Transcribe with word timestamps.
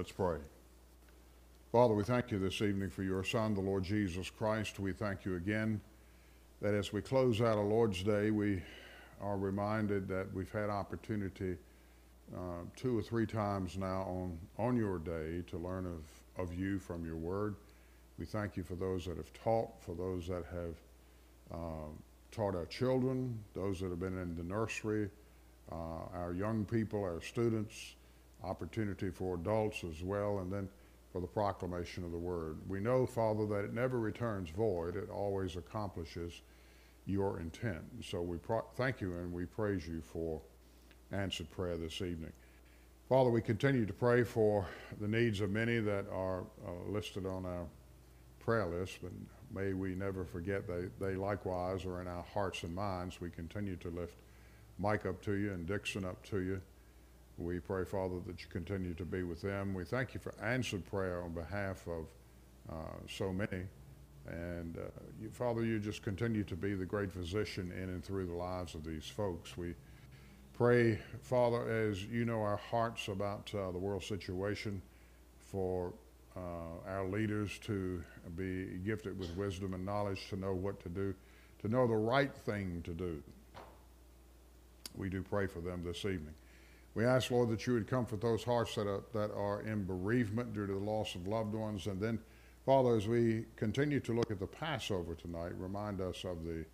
Let's 0.00 0.12
pray. 0.12 0.38
Father, 1.72 1.92
we 1.92 2.04
thank 2.04 2.30
you 2.30 2.38
this 2.38 2.62
evening 2.62 2.88
for 2.88 3.02
your 3.02 3.22
Son, 3.22 3.52
the 3.54 3.60
Lord 3.60 3.84
Jesus 3.84 4.30
Christ. 4.30 4.80
We 4.80 4.94
thank 4.94 5.26
you 5.26 5.36
again 5.36 5.78
that 6.62 6.72
as 6.72 6.90
we 6.90 7.02
close 7.02 7.42
out 7.42 7.58
a 7.58 7.60
Lord's 7.60 8.02
Day, 8.02 8.30
we 8.30 8.62
are 9.20 9.36
reminded 9.36 10.08
that 10.08 10.32
we've 10.32 10.50
had 10.50 10.70
opportunity 10.70 11.58
uh, 12.34 12.62
two 12.76 12.98
or 12.98 13.02
three 13.02 13.26
times 13.26 13.76
now 13.76 14.04
on, 14.08 14.38
on 14.56 14.74
your 14.74 14.98
day 15.00 15.42
to 15.48 15.58
learn 15.58 15.84
of, 15.84 16.42
of 16.42 16.54
you 16.58 16.78
from 16.78 17.04
your 17.04 17.16
word. 17.16 17.54
We 18.18 18.24
thank 18.24 18.56
you 18.56 18.62
for 18.62 18.76
those 18.76 19.04
that 19.04 19.18
have 19.18 19.30
taught, 19.34 19.68
for 19.82 19.94
those 19.94 20.26
that 20.28 20.44
have 20.50 20.76
uh, 21.52 21.90
taught 22.32 22.54
our 22.54 22.64
children, 22.64 23.38
those 23.52 23.80
that 23.80 23.90
have 23.90 24.00
been 24.00 24.16
in 24.16 24.34
the 24.34 24.44
nursery, 24.44 25.10
uh, 25.70 25.74
our 26.14 26.32
young 26.32 26.64
people, 26.64 27.04
our 27.04 27.20
students, 27.20 27.96
opportunity 28.44 29.10
for 29.10 29.34
adults 29.34 29.84
as 29.84 30.02
well, 30.02 30.38
and 30.38 30.52
then 30.52 30.68
for 31.12 31.20
the 31.20 31.26
proclamation 31.26 32.04
of 32.04 32.12
the 32.12 32.18
word. 32.18 32.56
We 32.68 32.80
know, 32.80 33.06
Father, 33.06 33.46
that 33.46 33.64
it 33.64 33.74
never 33.74 33.98
returns 33.98 34.50
void, 34.50 34.96
it 34.96 35.10
always 35.10 35.56
accomplishes 35.56 36.40
your 37.06 37.40
intent. 37.40 37.82
So 38.04 38.22
we 38.22 38.36
pro- 38.36 38.64
thank 38.76 39.00
you 39.00 39.14
and 39.14 39.32
we 39.32 39.46
praise 39.46 39.86
you 39.86 40.00
for 40.00 40.40
answered 41.12 41.50
prayer 41.50 41.76
this 41.76 42.00
evening. 42.00 42.32
Father, 43.08 43.30
we 43.30 43.42
continue 43.42 43.84
to 43.86 43.92
pray 43.92 44.22
for 44.22 44.68
the 45.00 45.08
needs 45.08 45.40
of 45.40 45.50
many 45.50 45.80
that 45.80 46.04
are 46.12 46.42
uh, 46.64 46.70
listed 46.88 47.26
on 47.26 47.44
our 47.44 47.66
prayer 48.38 48.66
list, 48.66 48.98
but 49.02 49.10
may 49.52 49.72
we 49.72 49.96
never 49.96 50.24
forget 50.24 50.68
they, 50.68 50.84
they 51.04 51.16
likewise 51.16 51.84
are 51.84 52.00
in 52.00 52.06
our 52.06 52.22
hearts 52.22 52.62
and 52.62 52.72
minds. 52.72 53.20
We 53.20 53.30
continue 53.30 53.74
to 53.76 53.88
lift 53.88 54.14
Mike 54.78 55.06
up 55.06 55.20
to 55.22 55.32
you 55.32 55.52
and 55.52 55.66
Dixon 55.66 56.04
up 56.04 56.22
to 56.26 56.38
you. 56.38 56.60
We 57.40 57.58
pray, 57.58 57.86
Father, 57.86 58.16
that 58.26 58.42
you 58.42 58.48
continue 58.50 58.92
to 58.92 59.04
be 59.06 59.22
with 59.22 59.40
them. 59.40 59.72
We 59.72 59.84
thank 59.84 60.12
you 60.12 60.20
for 60.20 60.34
answered 60.42 60.84
prayer 60.84 61.22
on 61.22 61.32
behalf 61.32 61.86
of 61.88 62.06
uh, 62.70 62.74
so 63.08 63.32
many. 63.32 63.62
And 64.26 64.76
uh, 64.76 64.82
you, 65.22 65.30
Father, 65.30 65.64
you 65.64 65.78
just 65.78 66.02
continue 66.02 66.44
to 66.44 66.54
be 66.54 66.74
the 66.74 66.84
great 66.84 67.10
physician 67.10 67.72
in 67.72 67.88
and 67.88 68.04
through 68.04 68.26
the 68.26 68.34
lives 68.34 68.74
of 68.74 68.84
these 68.84 69.06
folks. 69.06 69.56
We 69.56 69.74
pray, 70.52 70.98
Father, 71.22 71.66
as 71.66 72.04
you 72.04 72.26
know 72.26 72.42
our 72.42 72.58
hearts 72.58 73.08
about 73.08 73.50
uh, 73.54 73.70
the 73.70 73.78
world 73.78 74.04
situation, 74.04 74.82
for 75.38 75.94
uh, 76.36 76.40
our 76.86 77.08
leaders 77.08 77.58
to 77.60 78.04
be 78.36 78.66
gifted 78.84 79.18
with 79.18 79.34
wisdom 79.34 79.72
and 79.72 79.86
knowledge 79.86 80.28
to 80.28 80.36
know 80.36 80.52
what 80.52 80.78
to 80.82 80.90
do, 80.90 81.14
to 81.62 81.68
know 81.68 81.86
the 81.86 81.96
right 81.96 82.34
thing 82.34 82.82
to 82.84 82.92
do. 82.92 83.22
We 84.94 85.08
do 85.08 85.22
pray 85.22 85.46
for 85.46 85.60
them 85.60 85.82
this 85.82 86.04
evening. 86.04 86.34
We 86.94 87.04
ask, 87.04 87.30
Lord, 87.30 87.50
that 87.50 87.66
you 87.66 87.74
would 87.74 87.86
comfort 87.86 88.20
those 88.20 88.42
hearts 88.42 88.74
that 88.74 88.86
are, 88.86 89.02
that 89.12 89.32
are 89.32 89.62
in 89.62 89.84
bereavement 89.84 90.52
due 90.54 90.66
to 90.66 90.72
the 90.72 90.78
loss 90.78 91.14
of 91.14 91.26
loved 91.26 91.54
ones. 91.54 91.86
And 91.86 92.00
then, 92.00 92.18
Father, 92.66 92.96
as 92.96 93.06
we 93.06 93.44
continue 93.56 94.00
to 94.00 94.12
look 94.12 94.30
at 94.30 94.40
the 94.40 94.46
Passover 94.46 95.14
tonight, 95.14 95.52
remind 95.56 96.00
us 96.00 96.24
of 96.24 96.44
the, 96.44 96.64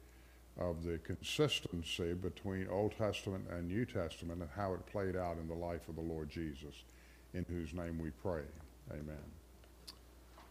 of 0.59 0.84
the 0.84 0.98
consistency 0.98 2.14
between 2.14 2.67
Old 2.69 2.97
Testament 2.97 3.44
and 3.50 3.69
New 3.69 3.84
Testament 3.84 4.41
and 4.41 4.50
how 4.56 4.72
it 4.72 4.87
played 4.87 5.17
out 5.17 5.37
in 5.39 5.48
the 5.48 5.55
life 5.55 5.89
of 5.89 5.97
the 5.97 6.03
Lord 6.03 6.31
Jesus, 6.31 6.75
in 7.34 7.44
whose 7.48 7.75
name 7.75 7.98
we 7.98 8.11
pray. 8.22 8.42
Amen. 8.91 9.17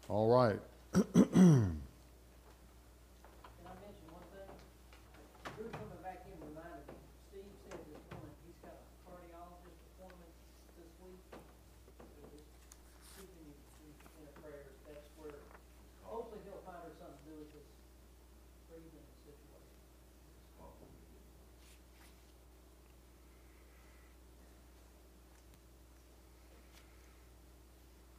All 0.08 0.28
right. 0.28 0.60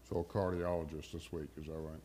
So 0.09 0.19
a 0.19 0.23
cardiologist 0.23 1.11
this 1.11 1.33
week, 1.33 1.49
is 1.59 1.65
that 1.65 1.73
right? 1.73 1.99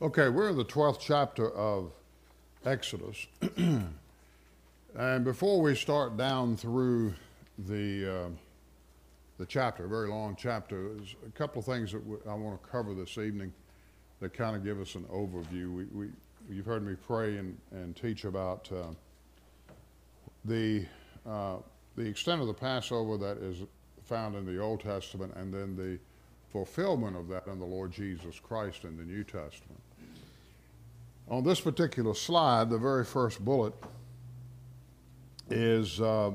Okay, 0.00 0.30
we're 0.30 0.48
in 0.48 0.56
the 0.56 0.64
12th 0.64 0.98
chapter 0.98 1.50
of 1.50 1.92
Exodus. 2.64 3.26
and 4.96 5.24
before 5.24 5.60
we 5.60 5.74
start 5.74 6.16
down 6.16 6.56
through 6.56 7.12
the, 7.58 8.10
uh, 8.10 8.28
the 9.36 9.44
chapter, 9.44 9.84
a 9.84 9.88
very 9.88 10.08
long 10.08 10.36
chapter, 10.38 10.94
there's 10.94 11.16
a 11.26 11.30
couple 11.32 11.58
of 11.58 11.66
things 11.66 11.92
that 11.92 12.00
I 12.26 12.32
want 12.32 12.62
to 12.62 12.68
cover 12.70 12.94
this 12.94 13.18
evening 13.18 13.52
that 14.20 14.32
kind 14.32 14.56
of 14.56 14.64
give 14.64 14.80
us 14.80 14.94
an 14.94 15.04
overview. 15.12 15.74
We, 15.74 15.84
we, 15.92 16.06
you've 16.48 16.64
heard 16.64 16.82
me 16.82 16.94
pray 16.94 17.36
and, 17.36 17.58
and 17.72 17.94
teach 17.94 18.24
about 18.24 18.70
uh, 18.72 18.94
the, 20.44 20.86
uh, 21.26 21.56
the 21.96 22.06
extent 22.06 22.40
of 22.40 22.46
the 22.46 22.54
Passover 22.54 23.16
that 23.18 23.38
is 23.38 23.58
found 24.04 24.34
in 24.34 24.44
the 24.44 24.58
Old 24.58 24.80
Testament 24.80 25.32
and 25.36 25.52
then 25.52 25.76
the 25.76 25.98
fulfillment 26.50 27.16
of 27.16 27.28
that 27.28 27.46
in 27.46 27.58
the 27.58 27.64
Lord 27.64 27.92
Jesus 27.92 28.40
Christ 28.40 28.84
in 28.84 28.96
the 28.96 29.04
New 29.04 29.22
Testament. 29.22 29.80
On 31.28 31.44
this 31.44 31.60
particular 31.60 32.14
slide, 32.14 32.70
the 32.70 32.78
very 32.78 33.04
first 33.04 33.44
bullet 33.44 33.72
is 35.48 36.00
uh, 36.00 36.32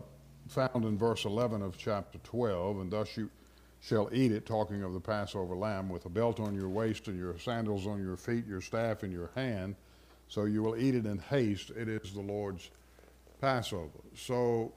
found 0.48 0.86
in 0.86 0.98
verse 0.98 1.26
11 1.26 1.62
of 1.62 1.78
chapter 1.78 2.18
12, 2.20 2.80
and 2.80 2.92
thus 2.92 3.18
you 3.18 3.30
shall 3.82 4.10
eat 4.14 4.32
it, 4.32 4.46
talking 4.46 4.84
of 4.84 4.94
the 4.94 5.00
Passover 5.00 5.56
lamb, 5.56 5.90
with 5.90 6.06
a 6.06 6.10
belt 6.10 6.40
on 6.40 6.56
your 6.56 6.70
waist 6.70 7.08
and 7.08 7.20
your 7.20 7.38
sandals 7.38 7.86
on 7.86 8.02
your 8.02 8.16
feet, 8.16 8.48
your 8.48 8.62
staff 8.62 9.04
in 9.04 9.12
your 9.12 9.32
hand. 9.36 9.76
So 10.28 10.46
you 10.46 10.64
will 10.64 10.78
eat 10.78 10.96
it 10.96 11.06
in 11.06 11.20
haste. 11.20 11.72
It 11.72 11.88
is 11.88 12.14
the 12.14 12.22
Lord's 12.22 12.72
Passover. 13.41 13.90
So 14.16 14.73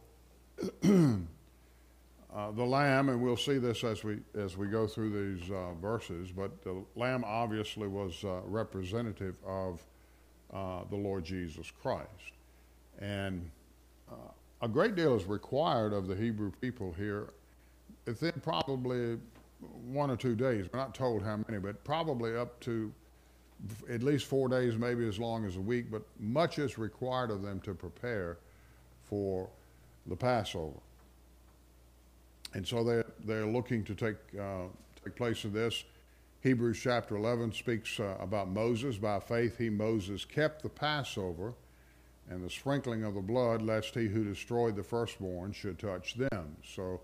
uh, 0.84 2.50
the 2.52 2.64
lamb, 2.64 3.08
and 3.08 3.20
we'll 3.20 3.36
see 3.36 3.58
this 3.58 3.84
as 3.84 4.04
we 4.04 4.18
as 4.34 4.56
we 4.56 4.66
go 4.66 4.86
through 4.86 5.36
these 5.36 5.50
uh, 5.50 5.74
verses, 5.74 6.30
but 6.32 6.62
the 6.62 6.82
lamb 6.96 7.24
obviously 7.26 7.88
was 7.88 8.24
uh, 8.24 8.40
representative 8.44 9.36
of 9.46 9.82
uh, 10.52 10.80
the 10.90 10.96
Lord 10.96 11.24
Jesus 11.24 11.70
Christ, 11.82 12.32
and 12.98 13.48
uh, 14.10 14.14
a 14.62 14.68
great 14.68 14.96
deal 14.96 15.14
is 15.14 15.24
required 15.24 15.92
of 15.92 16.08
the 16.08 16.16
Hebrew 16.16 16.50
people 16.60 16.94
here. 16.96 17.30
Within 18.06 18.32
probably 18.42 19.18
one 19.84 20.10
or 20.10 20.16
two 20.16 20.34
days, 20.34 20.66
we're 20.72 20.78
not 20.78 20.94
told 20.94 21.22
how 21.22 21.38
many, 21.48 21.60
but 21.60 21.82
probably 21.84 22.36
up 22.36 22.58
to 22.60 22.92
at 23.90 24.02
least 24.02 24.26
four 24.26 24.48
days, 24.48 24.76
maybe 24.76 25.06
as 25.06 25.18
long 25.18 25.44
as 25.44 25.56
a 25.56 25.60
week, 25.60 25.90
but 25.90 26.02
much 26.18 26.58
is 26.58 26.78
required 26.78 27.30
of 27.30 27.42
them 27.42 27.60
to 27.60 27.74
prepare 27.74 28.38
for 29.08 29.48
the 30.06 30.16
Passover. 30.16 30.78
And 32.54 32.66
so 32.66 32.82
they're, 32.82 33.06
they're 33.24 33.46
looking 33.46 33.84
to 33.84 33.94
take, 33.94 34.16
uh, 34.40 34.64
take 35.04 35.16
place 35.16 35.44
in 35.44 35.52
this. 35.52 35.84
Hebrews 36.40 36.78
chapter 36.82 37.16
11 37.16 37.52
speaks 37.52 37.98
uh, 38.00 38.16
about 38.20 38.48
Moses. 38.48 38.96
By 38.96 39.20
faith, 39.20 39.58
he, 39.58 39.70
Moses, 39.70 40.24
kept 40.24 40.62
the 40.62 40.68
Passover 40.68 41.52
and 42.30 42.44
the 42.44 42.50
sprinkling 42.50 43.04
of 43.04 43.14
the 43.14 43.20
blood, 43.20 43.62
lest 43.62 43.94
he 43.94 44.06
who 44.06 44.24
destroyed 44.24 44.76
the 44.76 44.82
firstborn 44.82 45.52
should 45.52 45.78
touch 45.78 46.14
them. 46.14 46.56
So, 46.74 47.00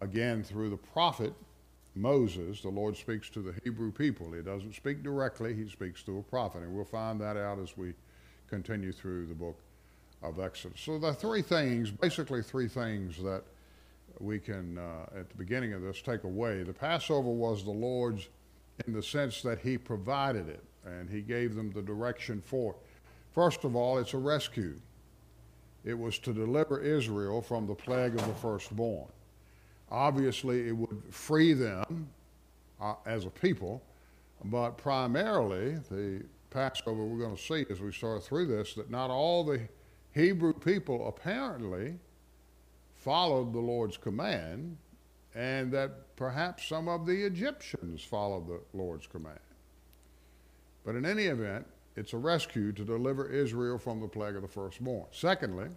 again, 0.00 0.42
through 0.42 0.70
the 0.70 0.76
prophet 0.76 1.32
Moses, 1.94 2.62
the 2.62 2.70
Lord 2.70 2.96
speaks 2.96 3.28
to 3.30 3.40
the 3.40 3.54
Hebrew 3.64 3.92
people. 3.92 4.32
He 4.32 4.40
doesn't 4.40 4.74
speak 4.74 5.02
directly, 5.02 5.54
he 5.54 5.68
speaks 5.68 6.02
through 6.02 6.20
a 6.20 6.22
prophet. 6.22 6.62
And 6.62 6.74
we'll 6.74 6.84
find 6.84 7.20
that 7.20 7.36
out 7.36 7.58
as 7.58 7.76
we 7.76 7.92
continue 8.48 8.92
through 8.92 9.26
the 9.26 9.34
book 9.34 9.58
of 10.22 10.38
Exodus. 10.40 10.80
So 10.80 10.98
the 10.98 11.12
three 11.12 11.42
things, 11.42 11.90
basically 11.90 12.42
three 12.42 12.68
things 12.68 13.16
that 13.22 13.42
we 14.18 14.38
can, 14.38 14.78
uh, 14.78 15.18
at 15.18 15.28
the 15.28 15.36
beginning 15.36 15.72
of 15.72 15.82
this, 15.82 16.00
take 16.02 16.24
away. 16.24 16.62
The 16.62 16.72
Passover 16.72 17.30
was 17.30 17.64
the 17.64 17.70
Lord's 17.70 18.28
in 18.86 18.92
the 18.92 19.02
sense 19.02 19.42
that 19.42 19.58
He 19.58 19.76
provided 19.76 20.48
it 20.48 20.62
and 20.84 21.08
He 21.08 21.20
gave 21.20 21.54
them 21.54 21.70
the 21.72 21.82
direction 21.82 22.40
for 22.40 22.72
it. 22.72 22.78
First 23.32 23.64
of 23.64 23.74
all, 23.74 23.98
it's 23.98 24.14
a 24.14 24.18
rescue. 24.18 24.78
It 25.84 25.98
was 25.98 26.18
to 26.20 26.32
deliver 26.32 26.80
Israel 26.80 27.42
from 27.42 27.66
the 27.66 27.74
plague 27.74 28.14
of 28.14 28.26
the 28.26 28.34
firstborn. 28.34 29.08
Obviously, 29.90 30.68
it 30.68 30.76
would 30.76 31.02
free 31.10 31.52
them 31.52 32.08
uh, 32.80 32.94
as 33.04 33.26
a 33.26 33.30
people, 33.30 33.82
but 34.44 34.72
primarily, 34.76 35.78
the 35.90 36.22
Passover 36.50 37.04
we're 37.04 37.24
going 37.24 37.36
to 37.36 37.42
see 37.42 37.64
as 37.70 37.80
we 37.80 37.92
start 37.92 38.22
through 38.22 38.46
this, 38.46 38.74
that 38.74 38.90
not 38.90 39.10
all 39.10 39.42
the 39.44 39.60
Hebrew 40.14 40.52
people 40.52 41.08
apparently 41.08 41.94
followed 42.96 43.52
the 43.52 43.60
Lord's 43.60 43.96
command, 43.96 44.76
and 45.34 45.72
that 45.72 46.14
perhaps 46.16 46.68
some 46.68 46.88
of 46.88 47.06
the 47.06 47.24
Egyptians 47.24 48.02
followed 48.04 48.46
the 48.46 48.60
Lord's 48.74 49.06
command. 49.06 49.38
But 50.84 50.94
in 50.94 51.06
any 51.06 51.24
event, 51.24 51.66
it's 51.96 52.12
a 52.12 52.18
rescue 52.18 52.72
to 52.72 52.84
deliver 52.84 53.28
Israel 53.28 53.78
from 53.78 54.00
the 54.00 54.08
plague 54.08 54.36
of 54.36 54.42
the 54.42 54.48
firstborn. 54.48 55.06
Secondly, 55.10 55.68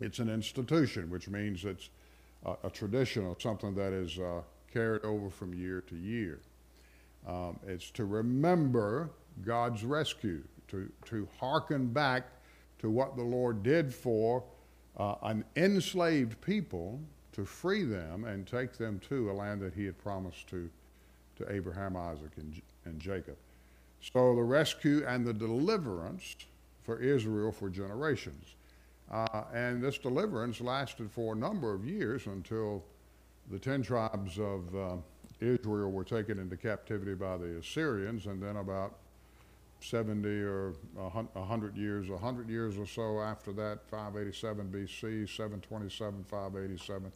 it's 0.00 0.18
an 0.18 0.28
institution, 0.28 1.10
which 1.10 1.28
means 1.28 1.64
it's 1.64 1.90
a, 2.44 2.54
a 2.64 2.70
tradition 2.70 3.26
or 3.26 3.36
something 3.38 3.74
that 3.74 3.92
is 3.92 4.18
uh, 4.18 4.40
carried 4.72 5.04
over 5.04 5.30
from 5.30 5.54
year 5.54 5.82
to 5.82 5.96
year. 5.96 6.40
Um, 7.26 7.58
it's 7.66 7.90
to 7.92 8.04
remember 8.04 9.10
God's 9.44 9.84
rescue, 9.84 10.42
to, 10.68 10.90
to 11.06 11.28
hearken 11.38 11.88
back 11.88 12.24
to 12.80 12.90
what 12.90 13.16
the 13.16 13.22
Lord 13.22 13.62
did 13.62 13.94
for 13.94 14.42
uh, 14.96 15.14
an 15.22 15.44
enslaved 15.56 16.40
people 16.40 17.00
to 17.32 17.44
free 17.44 17.84
them 17.84 18.24
and 18.24 18.46
take 18.46 18.76
them 18.76 19.00
to 19.08 19.30
a 19.30 19.32
land 19.32 19.60
that 19.60 19.74
he 19.74 19.84
had 19.84 19.96
promised 19.98 20.48
to, 20.48 20.68
to 21.36 21.52
Abraham, 21.52 21.96
Isaac, 21.96 22.32
and, 22.36 22.60
and 22.84 22.98
Jacob. 23.00 23.36
So 24.00 24.34
the 24.34 24.42
rescue 24.42 25.04
and 25.06 25.26
the 25.26 25.32
deliverance 25.32 26.36
for 26.82 26.98
Israel 26.98 27.52
for 27.52 27.68
generations. 27.68 28.54
Uh, 29.10 29.44
and 29.52 29.82
this 29.82 29.98
deliverance 29.98 30.60
lasted 30.60 31.10
for 31.10 31.34
a 31.34 31.36
number 31.36 31.74
of 31.74 31.84
years 31.84 32.26
until 32.26 32.82
the 33.50 33.58
ten 33.58 33.82
tribes 33.82 34.38
of 34.38 34.74
uh, 34.74 34.96
Israel 35.40 35.90
were 35.90 36.04
taken 36.04 36.38
into 36.38 36.56
captivity 36.56 37.14
by 37.14 37.36
the 37.36 37.58
Assyrians, 37.58 38.26
and 38.26 38.42
then 38.42 38.56
about 38.56 38.99
70 39.80 40.28
or 40.28 40.74
100 40.94 41.76
years, 41.76 42.08
100 42.08 42.50
years 42.50 42.76
or 42.76 42.86
so 42.86 43.20
after 43.20 43.52
that, 43.52 43.80
587 43.90 44.66
BC, 44.68 45.28
727, 45.28 46.24
587, 46.24 47.12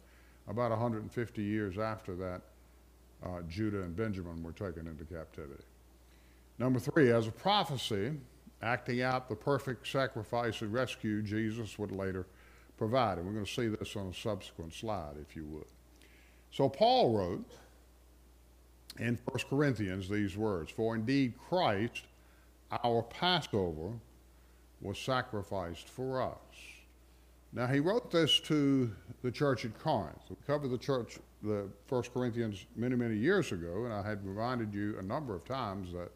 about 0.47 0.71
150 0.71 1.43
years 1.43 1.77
after 1.77 2.15
that, 2.15 2.41
uh, 3.23 3.41
Judah 3.47 3.81
and 3.81 3.95
Benjamin 3.95 4.43
were 4.43 4.51
taken 4.51 4.87
into 4.87 5.03
captivity. 5.05 5.63
Number 6.57 6.79
three, 6.79 7.11
as 7.11 7.27
a 7.27 7.31
prophecy, 7.31 8.13
acting 8.61 9.01
out 9.01 9.29
the 9.29 9.35
perfect 9.35 9.87
sacrifice 9.87 10.61
and 10.61 10.71
rescue 10.71 11.21
Jesus 11.21 11.77
would 11.77 11.91
later 11.91 12.25
provide. 12.77 13.17
And 13.17 13.27
we're 13.27 13.33
going 13.33 13.45
to 13.45 13.51
see 13.51 13.67
this 13.67 13.95
on 13.95 14.07
a 14.07 14.13
subsequent 14.13 14.73
slide, 14.73 15.15
if 15.21 15.35
you 15.35 15.45
would. 15.45 15.65
So 16.51 16.69
Paul 16.69 17.17
wrote 17.17 17.45
in 18.99 19.19
1 19.25 19.39
Corinthians 19.49 20.07
these 20.07 20.37
words 20.37 20.71
For 20.71 20.95
indeed 20.95 21.33
Christ, 21.49 22.03
our 22.71 23.03
Passover, 23.03 23.91
was 24.81 24.99
sacrificed 24.99 25.87
for 25.89 26.21
us. 26.21 26.37
Now 27.53 27.67
he 27.67 27.79
wrote 27.79 28.11
this 28.11 28.39
to 28.41 28.91
the 29.23 29.31
church 29.31 29.65
at 29.65 29.77
Corinth. 29.79 30.21
We 30.29 30.35
covered 30.45 30.69
the 30.69 30.77
church, 30.77 31.17
the 31.41 31.69
First 31.87 32.13
Corinthians, 32.13 32.65
many, 32.75 32.95
many 32.95 33.15
years 33.15 33.51
ago, 33.51 33.85
and 33.85 33.93
I 33.93 34.07
had 34.07 34.25
reminded 34.25 34.73
you 34.73 34.97
a 34.99 35.01
number 35.01 35.33
of 35.33 35.45
times 35.45 35.93
that 35.93 36.11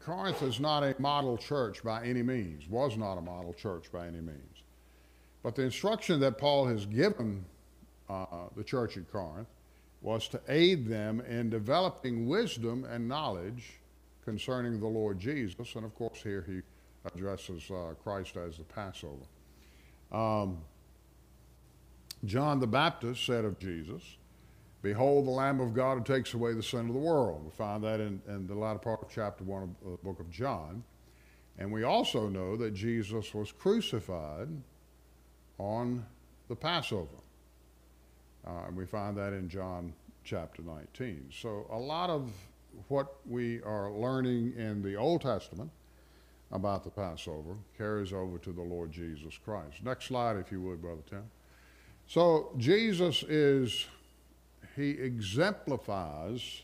Corinth 0.00 0.42
is 0.42 0.60
not 0.60 0.82
a 0.82 0.94
model 0.98 1.36
church 1.36 1.82
by 1.82 2.04
any 2.04 2.22
means, 2.22 2.68
was 2.68 2.96
not 2.96 3.18
a 3.18 3.20
model 3.20 3.52
church 3.52 3.92
by 3.92 4.06
any 4.06 4.20
means. 4.20 4.62
But 5.42 5.54
the 5.54 5.62
instruction 5.62 6.20
that 6.20 6.38
Paul 6.38 6.66
has 6.66 6.86
given 6.86 7.44
uh, 8.08 8.26
the 8.56 8.64
church 8.64 8.96
at 8.96 9.10
Corinth 9.10 9.48
was 10.00 10.28
to 10.28 10.40
aid 10.48 10.86
them 10.86 11.20
in 11.20 11.50
developing 11.50 12.26
wisdom 12.26 12.84
and 12.84 13.06
knowledge 13.06 13.79
concerning 14.24 14.80
the 14.80 14.86
Lord 14.86 15.18
Jesus. 15.18 15.74
And 15.74 15.84
of 15.84 15.94
course, 15.94 16.22
here 16.22 16.44
he 16.46 16.60
addresses 17.14 17.70
uh, 17.70 17.94
Christ 18.02 18.36
as 18.36 18.58
the 18.58 18.64
Passover. 18.64 19.24
Um, 20.12 20.58
John 22.24 22.60
the 22.60 22.66
Baptist 22.66 23.24
said 23.24 23.44
of 23.44 23.58
Jesus, 23.58 24.02
Behold 24.82 25.26
the 25.26 25.30
Lamb 25.30 25.60
of 25.60 25.74
God 25.74 25.98
who 25.98 26.04
takes 26.04 26.32
away 26.34 26.54
the 26.54 26.62
sin 26.62 26.88
of 26.88 26.94
the 26.94 27.00
world. 27.00 27.44
We 27.44 27.50
find 27.50 27.84
that 27.84 28.00
in, 28.00 28.20
in 28.28 28.46
the 28.46 28.54
latter 28.54 28.78
part 28.78 29.02
of 29.02 29.08
chapter 29.10 29.44
1 29.44 29.62
of 29.62 29.90
the 29.90 29.96
book 29.98 30.20
of 30.20 30.30
John. 30.30 30.82
And 31.58 31.70
we 31.70 31.82
also 31.82 32.28
know 32.28 32.56
that 32.56 32.72
Jesus 32.72 33.34
was 33.34 33.52
crucified 33.52 34.48
on 35.58 36.06
the 36.48 36.56
Passover. 36.56 37.16
Uh, 38.46 38.66
and 38.68 38.76
we 38.76 38.86
find 38.86 39.16
that 39.18 39.34
in 39.34 39.48
John 39.48 39.92
chapter 40.24 40.62
19. 40.62 41.30
So 41.30 41.66
a 41.70 41.78
lot 41.78 42.08
of 42.08 42.32
what 42.88 43.16
we 43.26 43.62
are 43.62 43.90
learning 43.90 44.54
in 44.56 44.82
the 44.82 44.96
Old 44.96 45.22
Testament 45.22 45.70
about 46.52 46.84
the 46.84 46.90
Passover 46.90 47.54
carries 47.76 48.12
over 48.12 48.38
to 48.38 48.52
the 48.52 48.62
Lord 48.62 48.90
Jesus 48.90 49.38
Christ. 49.44 49.84
Next 49.84 50.06
slide, 50.06 50.36
if 50.36 50.50
you 50.50 50.60
would, 50.62 50.82
Brother 50.82 51.02
Tim. 51.08 51.24
So 52.06 52.52
Jesus 52.58 53.22
is 53.22 53.86
he 54.76 54.90
exemplifies 54.90 56.62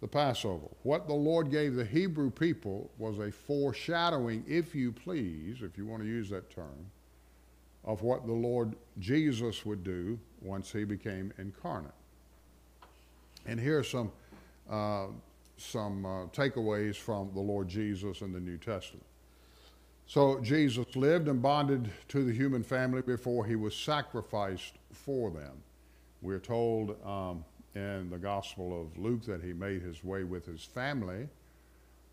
the 0.00 0.08
Passover. 0.08 0.66
What 0.82 1.06
the 1.06 1.14
Lord 1.14 1.50
gave 1.50 1.74
the 1.74 1.84
Hebrew 1.84 2.30
people 2.30 2.90
was 2.98 3.18
a 3.18 3.30
foreshadowing, 3.30 4.44
if 4.46 4.74
you 4.74 4.92
please, 4.92 5.62
if 5.62 5.78
you 5.78 5.86
want 5.86 6.02
to 6.02 6.08
use 6.08 6.28
that 6.30 6.50
term, 6.50 6.90
of 7.84 8.02
what 8.02 8.26
the 8.26 8.32
Lord 8.32 8.74
Jesus 8.98 9.64
would 9.64 9.84
do 9.84 10.18
once 10.42 10.72
he 10.72 10.84
became 10.84 11.32
incarnate. 11.38 11.92
And 13.46 13.60
here 13.60 13.78
are 13.78 13.84
some, 13.84 14.10
uh, 14.70 15.06
some 15.56 16.04
uh, 16.04 16.26
takeaways 16.26 16.96
from 16.96 17.30
the 17.34 17.40
Lord 17.40 17.68
Jesus 17.68 18.20
in 18.20 18.32
the 18.32 18.40
New 18.40 18.58
Testament. 18.58 19.04
So 20.06 20.40
Jesus 20.40 20.96
lived 20.96 21.28
and 21.28 21.40
bonded 21.40 21.90
to 22.08 22.24
the 22.24 22.32
human 22.32 22.62
family 22.62 23.02
before 23.02 23.46
he 23.46 23.56
was 23.56 23.74
sacrificed 23.74 24.74
for 24.92 25.30
them. 25.30 25.62
We're 26.20 26.40
told 26.40 26.96
um, 27.04 27.44
in 27.74 28.10
the 28.10 28.18
Gospel 28.18 28.80
of 28.80 28.98
Luke 28.98 29.24
that 29.24 29.42
he 29.42 29.52
made 29.52 29.82
his 29.82 30.04
way 30.04 30.24
with 30.24 30.46
his 30.46 30.62
family 30.62 31.28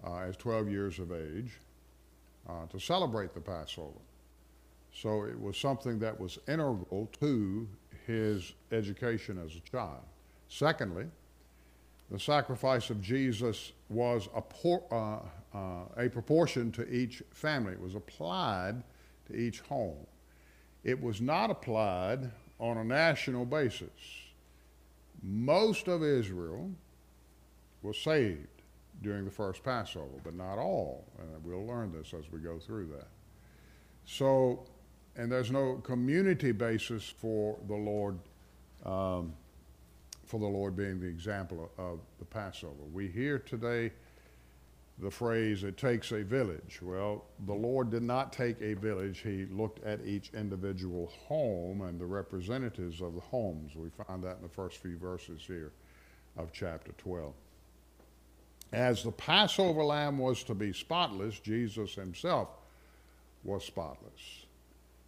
uh, 0.06 0.18
as 0.20 0.38
12 0.38 0.70
years 0.70 1.00
of 1.00 1.12
age 1.12 1.60
uh, 2.48 2.66
to 2.72 2.80
celebrate 2.80 3.34
the 3.34 3.42
Passover. 3.42 4.00
So 4.94 5.24
it 5.24 5.40
was 5.40 5.58
something 5.58 6.00
that 6.00 6.20
was 6.20 6.40
integral 6.48 7.10
to 7.20 7.68
his 8.08 8.54
education 8.72 9.40
as 9.44 9.56
a 9.56 9.60
child. 9.60 10.04
Secondly, 10.48 11.06
the 12.12 12.20
sacrifice 12.20 12.90
of 12.90 13.02
Jesus 13.02 13.72
was 13.90 14.28
a, 14.36 14.42
por- 14.42 14.84
uh, 14.92 15.58
uh, 15.58 15.86
a 15.98 16.10
proportion 16.10 16.72
to 16.74 16.88
each 16.94 17.24
family. 17.32 17.72
It 17.72 17.82
was 17.82 17.96
applied 17.96 18.84
to 19.28 19.36
each 19.36 19.62
home. 19.62 20.06
It 20.84 21.02
was 21.02 21.22
not 21.22 21.50
applied 21.50 22.30
on 22.60 22.78
a 22.78 22.84
national 22.84 23.46
basis. 23.46 23.90
Most 25.24 25.88
of 25.88 26.04
Israel 26.04 26.72
was 27.82 27.98
saved 27.98 28.48
during 29.02 29.26
the 29.26 29.32
first 29.32 29.64
Passover, 29.64 30.20
but 30.24 30.36
not 30.36 30.58
all. 30.58 31.06
And 31.18 31.44
we'll 31.44 31.66
learn 31.66 31.92
this 31.92 32.14
as 32.14 32.32
we 32.32 32.40
go 32.40 32.60
through 32.60 32.88
that. 32.88 33.08
So, 34.06 34.66
and 35.16 35.32
there's 35.32 35.52
no 35.52 35.76
community 35.78 36.52
basis 36.52 37.08
for 37.08 37.58
the 37.68 37.76
Lord, 37.76 38.20
um, 38.86 39.34
for 40.26 40.40
the 40.40 40.48
Lord 40.48 40.76
being 40.76 41.00
the 41.00 41.08
example 41.08 41.72
of, 41.78 42.00
the 42.20 42.26
Passover. 42.26 42.84
We 42.94 43.08
hear 43.08 43.40
today 43.40 43.92
the 45.00 45.12
phrase, 45.12 45.64
it 45.64 45.78
takes 45.78 46.12
a 46.12 46.24
village. 46.24 46.80
Well, 46.82 47.26
the 47.48 47.54
Lord 47.54 47.90
did 47.90 48.04
not 48.04 48.32
take 48.32 48.62
a 48.62 48.76
village. 48.76 49.20
He 49.20 49.46
looked 49.46 49.84
at 49.84 50.06
each 50.06 50.32
individual 50.34 51.12
home 51.28 51.82
and 51.82 52.00
the 52.00 52.06
representatives 52.06 53.02
of 53.02 53.16
the 53.16 53.22
homes. 53.22 53.76
We 53.76 53.90
find 53.90 54.24
that 54.24 54.38
in 54.38 54.44
the 54.44 54.50
first 54.50 54.78
few 54.78 54.98
verses 54.98 55.42
here 55.46 55.72
of 56.38 56.52
chapter 56.54 56.92
12. 57.00 57.34
As 58.74 59.04
the 59.04 59.12
Passover 59.12 59.84
lamb 59.84 60.18
was 60.18 60.44
to 60.44 60.54
be 60.54 60.72
spotless, 60.72 61.40
Jesus 61.40 61.96
himself 61.96 62.50
was 63.44 63.66
spotless 63.66 64.46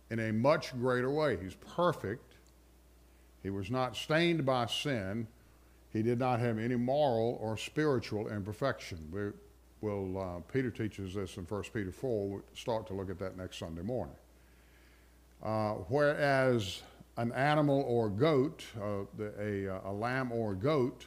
in 0.10 0.20
a 0.20 0.34
much 0.34 0.78
greater 0.80 1.10
way. 1.10 1.38
He's 1.42 1.56
perfect. 1.76 2.33
He 3.44 3.50
was 3.50 3.70
not 3.70 3.96
stained 3.96 4.46
by 4.46 4.66
sin. 4.68 5.28
He 5.92 6.02
did 6.02 6.18
not 6.18 6.40
have 6.40 6.58
any 6.58 6.76
moral 6.76 7.38
or 7.42 7.58
spiritual 7.58 8.30
imperfection. 8.30 8.98
We're, 9.12 9.36
will 9.82 10.18
uh, 10.18 10.40
Peter 10.52 10.72
teaches 10.72 11.14
this 11.14 11.36
in 11.36 11.44
1 11.44 11.64
Peter 11.74 11.92
4. 11.92 12.30
We'll 12.30 12.42
start 12.56 12.88
to 12.88 12.94
look 12.94 13.10
at 13.10 13.20
that 13.20 13.38
next 13.38 13.60
Sunday 13.60 13.82
morning. 13.82 14.16
Uh, 15.44 15.74
whereas 15.90 16.82
an 17.18 17.34
animal 17.34 17.84
or 17.86 18.10
goat, 18.10 18.64
uh, 18.78 19.06
the, 19.18 19.34
a, 19.38 19.76
uh, 19.76 19.92
a, 19.92 19.94
lamb 19.94 20.32
or 20.32 20.56
goat, 20.56 21.06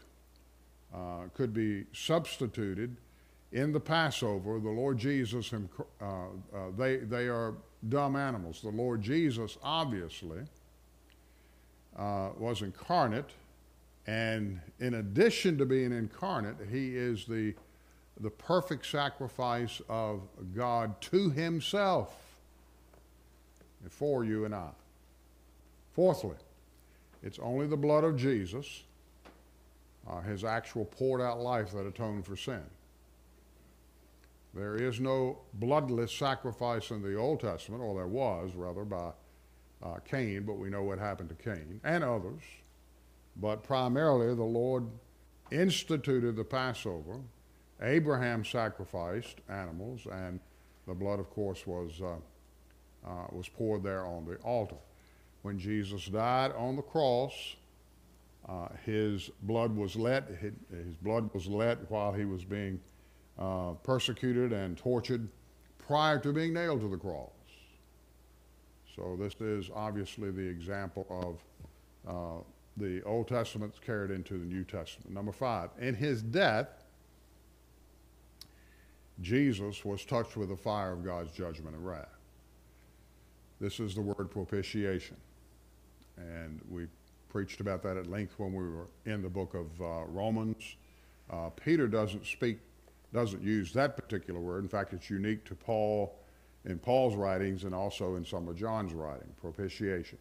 uh, 0.95 1.23
could 1.35 1.55
be 1.55 1.85
substituted 1.93 2.97
in 3.53 3.73
the 3.73 3.81
Passover. 3.81 4.61
The 4.61 4.69
Lord 4.69 4.99
Jesus, 4.99 5.53
uh, 5.53 6.07
they, 6.77 6.99
they 6.99 7.29
are 7.29 7.55
dumb 7.89 8.15
animals. 8.15 8.61
The 8.61 8.69
Lord 8.69 9.01
Jesus, 9.01 9.57
obviously, 9.63 10.41
was 11.97 12.63
incarnate, 12.63 13.31
and 14.07 14.61
in 14.81 14.95
addition 14.95 15.59
to 15.59 15.67
being 15.67 15.93
incarnate, 15.93 16.57
he 16.71 16.97
is 16.97 17.25
the 17.27 17.55
the 18.21 18.31
perfect 18.31 18.87
sacrifice 18.87 19.83
of 19.89 20.23
God 20.55 20.99
to 21.03 21.31
himself 21.31 22.17
for 23.91 24.25
you 24.25 24.45
and 24.45 24.55
I. 24.55 24.71
Fourthly, 25.93 26.37
it's 27.23 27.39
only 27.39 27.67
the 27.67 27.77
blood 27.77 28.05
of 28.05 28.17
Jesus, 28.17 28.85
uh, 30.09 30.21
his 30.23 30.45
actual 30.45 30.85
poured 30.85 31.21
out 31.21 31.41
life 31.41 31.73
that 31.73 31.87
atoned 31.87 32.25
for 32.25 32.37
sin. 32.37 32.63
There 34.55 34.77
is 34.77 35.01
no 35.01 35.39
bloodless 35.55 36.13
sacrifice 36.13 36.91
in 36.91 37.03
the 37.03 37.17
Old 37.17 37.41
Testament, 37.41 37.83
or 37.83 37.95
there 37.95 38.07
was, 38.07 38.55
rather, 38.55 38.85
by 38.85 39.11
uh, 39.83 39.97
Cain, 40.09 40.45
but 40.45 40.55
we 40.55 40.71
know 40.71 40.83
what 40.83 40.99
happened 40.99 41.29
to 41.29 41.35
Cain 41.35 41.81
and 41.85 42.03
others. 42.03 42.43
But 43.37 43.63
primarily, 43.63 44.35
the 44.35 44.43
Lord 44.43 44.87
instituted 45.51 46.37
the 46.37 46.45
Passover. 46.45 47.21
Abraham 47.83 48.45
sacrificed 48.45 49.41
animals, 49.49 50.07
and 50.11 50.41
the 50.87 50.95
blood, 50.95 51.21
of 51.21 51.29
course, 51.31 51.67
was, 51.67 52.01
uh, 52.01 53.09
uh, 53.09 53.27
was 53.33 53.49
poured 53.49 53.83
there 53.83 54.07
on 54.07 54.25
the 54.25 54.37
altar. 54.37 54.77
When 55.43 55.59
Jesus 55.59 56.07
died 56.07 56.53
on 56.53 56.77
the 56.77 56.83
cross, 56.83 57.57
uh, 58.49 58.69
his 58.85 59.31
blood 59.43 59.77
was 59.77 59.97
let, 59.97 60.29
his 60.29 60.95
blood 61.03 61.29
was 61.35 61.47
let 61.47 61.91
while 61.91 62.13
he 62.13 62.25
was 62.25 62.45
being 62.45 62.81
uh, 63.39 63.73
persecuted 63.83 64.53
and 64.53 64.79
tortured 64.79 65.29
prior 65.79 66.19
to 66.19 66.33
being 66.33 66.53
nailed 66.53 66.81
to 66.81 66.89
the 66.89 66.97
cross. 66.97 67.31
So 68.97 69.17
this 69.19 69.35
is 69.41 69.71
obviously 69.75 70.31
the 70.31 70.49
example 70.49 71.07
of 71.11 71.45
uh, 72.09 72.43
the 72.79 73.03
Old 73.05 73.29
Testament 73.29 73.75
carried 73.85 74.11
into 74.11 74.39
the 74.39 74.45
New 74.45 74.65
Testament. 74.65 75.13
Number 75.13 75.33
five, 75.33 75.71
in 75.79 75.95
his 75.95 76.23
death, 76.23 76.69
Jesus 79.21 79.85
was 79.85 80.05
touched 80.05 80.37
with 80.37 80.49
the 80.49 80.57
fire 80.57 80.93
of 80.93 81.05
God's 81.05 81.31
judgment 81.33 81.77
and 81.77 81.87
wrath. 81.87 82.09
This 83.61 83.81
is 83.81 83.95
the 83.95 84.03
word 84.03 84.31
propitiation. 84.31 85.17
And 86.17 86.61
we 86.71 86.87
preached 87.29 87.61
about 87.61 87.83
that 87.83 87.97
at 87.97 88.07
length 88.07 88.39
when 88.39 88.53
we 88.53 88.65
were 88.65 88.89
in 89.05 89.23
the 89.23 89.29
book 89.29 89.55
of 89.55 89.67
uh, 89.81 90.05
Romans. 90.07 90.77
Uh, 91.31 91.51
Peter 91.51 91.87
doesn't 91.87 92.25
speak, 92.25 92.59
doesn't 93.13 93.43
use 93.43 93.73
that 93.73 93.97
particular 93.97 94.41
word. 94.41 94.63
In 94.63 94.69
fact, 94.69 94.93
it's 94.93 95.11
unique 95.11 95.45
to 95.47 95.55
Paul 95.55 96.15
in 96.67 96.79
Paul's 96.79 97.15
writings 97.15 97.65
and 97.65 97.75
also 97.75 98.17
in 98.17 98.25
some 98.25 98.49
of 98.49 98.57
John's 98.57 98.93
writing, 98.93 99.29
propitiation. 99.41 100.19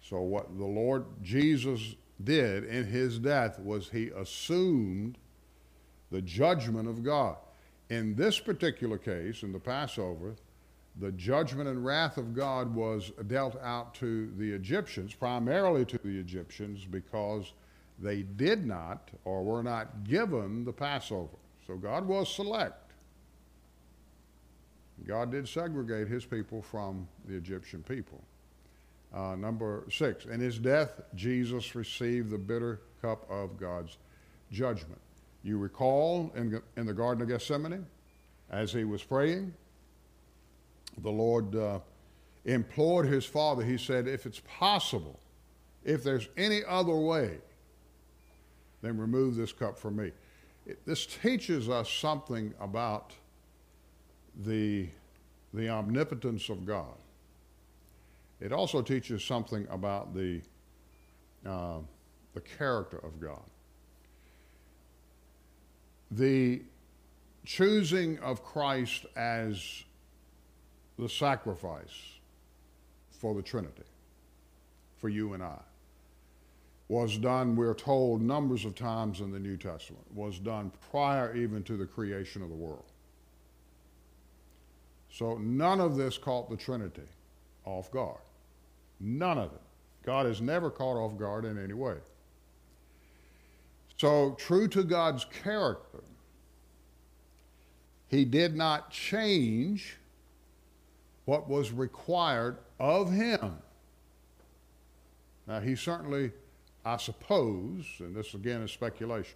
So, 0.00 0.20
what 0.20 0.56
the 0.56 0.64
Lord 0.64 1.04
Jesus 1.22 1.96
did 2.22 2.64
in 2.64 2.86
his 2.86 3.18
death 3.18 3.58
was 3.58 3.90
he 3.90 4.08
assumed 4.08 5.18
the 6.10 6.22
judgment 6.22 6.88
of 6.88 7.04
God. 7.04 7.36
In 7.90 8.14
this 8.16 8.40
particular 8.40 8.98
case, 8.98 9.42
in 9.42 9.52
the 9.52 9.58
Passover, 9.58 10.34
the 10.98 11.12
judgment 11.12 11.68
and 11.68 11.84
wrath 11.84 12.16
of 12.16 12.34
God 12.34 12.74
was 12.74 13.12
dealt 13.26 13.60
out 13.62 13.94
to 13.96 14.32
the 14.38 14.50
Egyptians, 14.52 15.14
primarily 15.14 15.84
to 15.84 15.98
the 15.98 16.18
Egyptians, 16.18 16.86
because 16.90 17.52
they 17.98 18.22
did 18.22 18.66
not 18.66 19.10
or 19.24 19.44
were 19.44 19.62
not 19.62 20.04
given 20.04 20.64
the 20.64 20.72
Passover. 20.72 21.36
So 21.66 21.76
God 21.76 22.06
was 22.06 22.34
select. 22.34 22.85
God 25.04 25.30
did 25.30 25.48
segregate 25.48 26.08
his 26.08 26.24
people 26.24 26.62
from 26.62 27.06
the 27.26 27.34
Egyptian 27.36 27.82
people. 27.82 28.22
Uh, 29.14 29.36
number 29.36 29.84
six, 29.90 30.24
in 30.26 30.40
his 30.40 30.58
death, 30.58 31.00
Jesus 31.14 31.74
received 31.74 32.30
the 32.30 32.38
bitter 32.38 32.80
cup 33.00 33.28
of 33.30 33.58
God's 33.58 33.98
judgment. 34.50 35.00
You 35.42 35.58
recall 35.58 36.32
in, 36.34 36.60
in 36.76 36.86
the 36.86 36.92
Garden 36.92 37.22
of 37.22 37.28
Gethsemane, 37.28 37.86
as 38.50 38.72
he 38.72 38.84
was 38.84 39.02
praying, 39.02 39.52
the 40.98 41.10
Lord 41.10 41.54
uh, 41.54 41.78
implored 42.44 43.06
his 43.06 43.24
Father. 43.24 43.62
He 43.62 43.78
said, 43.78 44.08
If 44.08 44.26
it's 44.26 44.40
possible, 44.46 45.18
if 45.84 46.02
there's 46.02 46.28
any 46.36 46.62
other 46.66 46.94
way, 46.94 47.38
then 48.82 48.98
remove 48.98 49.36
this 49.36 49.52
cup 49.52 49.78
from 49.78 49.96
me. 49.96 50.12
It, 50.66 50.84
this 50.84 51.06
teaches 51.06 51.68
us 51.68 51.90
something 51.90 52.54
about 52.60 53.12
the, 54.44 54.88
the 55.54 55.68
omnipotence 55.68 56.48
of 56.48 56.66
God. 56.66 56.94
It 58.40 58.52
also 58.52 58.82
teaches 58.82 59.24
something 59.24 59.66
about 59.70 60.14
the, 60.14 60.42
uh, 61.46 61.78
the 62.34 62.40
character 62.40 62.98
of 62.98 63.20
God. 63.20 63.42
The 66.10 66.62
choosing 67.44 68.18
of 68.18 68.44
Christ 68.44 69.06
as 69.16 69.84
the 70.98 71.08
sacrifice 71.08 72.18
for 73.10 73.34
the 73.34 73.42
Trinity, 73.42 73.84
for 74.98 75.08
you 75.08 75.32
and 75.32 75.42
I, 75.42 75.58
was 76.88 77.16
done, 77.18 77.56
we're 77.56 77.74
told, 77.74 78.22
numbers 78.22 78.64
of 78.64 78.74
times 78.74 79.20
in 79.20 79.32
the 79.32 79.40
New 79.40 79.56
Testament, 79.56 80.04
was 80.14 80.38
done 80.38 80.70
prior 80.90 81.34
even 81.34 81.62
to 81.64 81.76
the 81.76 81.86
creation 81.86 82.42
of 82.42 82.48
the 82.48 82.54
world. 82.54 82.84
So 85.10 85.38
none 85.38 85.80
of 85.80 85.96
this 85.96 86.18
caught 86.18 86.50
the 86.50 86.56
Trinity 86.56 87.02
off 87.64 87.90
guard. 87.90 88.20
None 89.00 89.38
of 89.38 89.52
it. 89.52 89.60
God 90.04 90.26
is 90.26 90.40
never 90.40 90.70
caught 90.70 90.96
off 90.96 91.18
guard 91.18 91.44
in 91.44 91.62
any 91.62 91.74
way. 91.74 91.96
So, 93.96 94.36
true 94.38 94.68
to 94.68 94.84
God's 94.84 95.24
character, 95.42 96.02
He 98.08 98.24
did 98.24 98.54
not 98.54 98.90
change 98.90 99.96
what 101.24 101.48
was 101.48 101.72
required 101.72 102.58
of 102.78 103.10
Him. 103.10 103.56
Now, 105.46 105.60
He 105.60 105.76
certainly, 105.76 106.30
I 106.84 106.98
suppose, 106.98 107.86
and 107.98 108.14
this 108.14 108.34
again 108.34 108.62
is 108.62 108.70
speculation, 108.70 109.34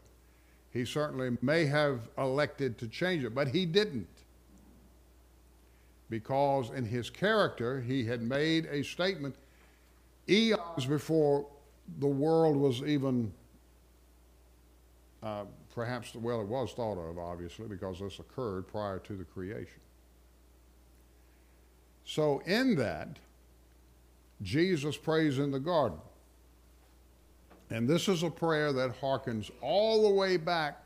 He 0.73 0.85
certainly 0.85 1.37
may 1.41 1.65
have 1.67 2.01
elected 2.19 2.79
to 2.79 2.87
change 2.87 3.25
it, 3.25 3.35
but 3.35 3.49
He 3.49 3.65
didn't 3.65 4.09
because 6.11 6.71
in 6.71 6.85
his 6.85 7.09
character 7.09 7.81
he 7.81 8.05
had 8.05 8.21
made 8.21 8.67
a 8.67 8.83
statement 8.83 9.35
eons 10.29 10.85
before 10.87 11.47
the 12.01 12.07
world 12.07 12.57
was 12.57 12.83
even 12.83 13.33
uh, 15.23 15.45
perhaps 15.75 16.15
well 16.15 16.41
it 16.41 16.47
was 16.47 16.73
thought 16.73 16.99
of 16.99 17.19
obviously 17.19 17.67
because 17.69 18.01
this 18.01 18.19
occurred 18.19 18.67
prior 18.67 18.99
to 18.99 19.15
the 19.15 19.25
creation. 19.25 19.81
So 22.05 22.43
in 22.45 22.75
that 22.77 23.19
jesus 24.43 24.97
prays 24.97 25.39
in 25.39 25.51
the 25.51 25.61
garden. 25.61 25.99
And 27.73 27.89
this 27.89 28.09
is 28.09 28.25
a 28.25 28.31
prayer 28.31 28.73
that 28.73 29.01
harkens 29.01 29.49
all 29.61 30.03
the 30.03 30.15
way 30.15 30.37
back 30.37 30.80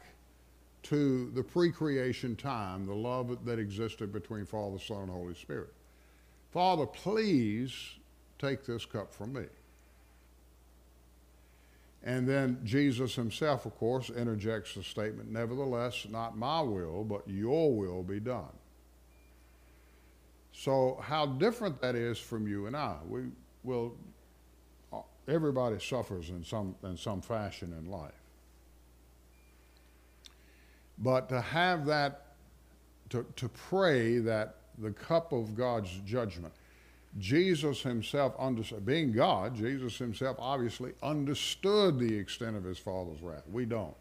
to 0.85 1.31
the 1.35 1.43
pre 1.43 1.71
creation 1.71 2.37
time, 2.37 2.87
the 2.87 2.95
love 2.95 3.45
that 3.45 3.59
existed 3.59 4.13
between 4.13 4.47
Father, 4.47 4.79
Son, 4.79 5.03
and 5.03 5.11
Holy 5.11 5.35
Spirit. 5.35 5.73
Father, 6.53 6.87
please 6.87 7.75
take 8.39 8.65
this 8.65 8.85
cup 8.85 9.13
from 9.13 9.33
me. 9.33 9.45
And 12.05 12.29
then 12.29 12.61
Jesus 12.65 13.15
himself, 13.15 13.65
of 13.65 13.75
course, 13.77 14.11
interjects 14.11 14.75
the 14.75 14.83
statement, 14.83 15.31
Nevertheless, 15.31 16.07
not 16.09 16.37
my 16.37 16.61
will, 16.61 17.03
but 17.03 17.27
your 17.27 17.75
will 17.75 18.03
be 18.03 18.21
done. 18.21 18.53
So, 20.53 21.01
how 21.03 21.27
different 21.27 21.81
that 21.81 21.97
is 21.97 22.19
from 22.19 22.47
you 22.47 22.67
and 22.67 22.77
I. 22.77 22.97
We 23.09 23.23
will, 23.65 23.97
everybody 25.27 25.81
suffers 25.81 26.29
in 26.29 26.45
some, 26.45 26.77
in 26.85 26.97
some 26.97 27.23
fashion 27.23 27.75
in 27.77 27.91
life. 27.91 28.13
But 30.99 31.29
to 31.31 31.41
have 31.41 31.87
that, 31.87 32.35
to, 33.11 33.27
to 33.37 33.49
pray 33.49 34.19
that 34.19 34.57
the 34.79 34.91
cup 34.91 35.33
of 35.33 35.55
God's 35.55 35.91
judgment, 36.07 36.53
Jesus 37.19 37.83
himself, 37.83 38.35
being 38.85 39.13
God, 39.13 39.55
Jesus 39.55 39.99
himself 39.99 40.37
obviously 40.39 40.93
understood 41.03 41.99
the 41.99 42.15
extent 42.17 42.57
of 42.57 42.65
his 42.65 42.79
Father's 42.79 43.21
wrath. 43.23 43.45
We 43.51 43.65
don't. 43.67 43.95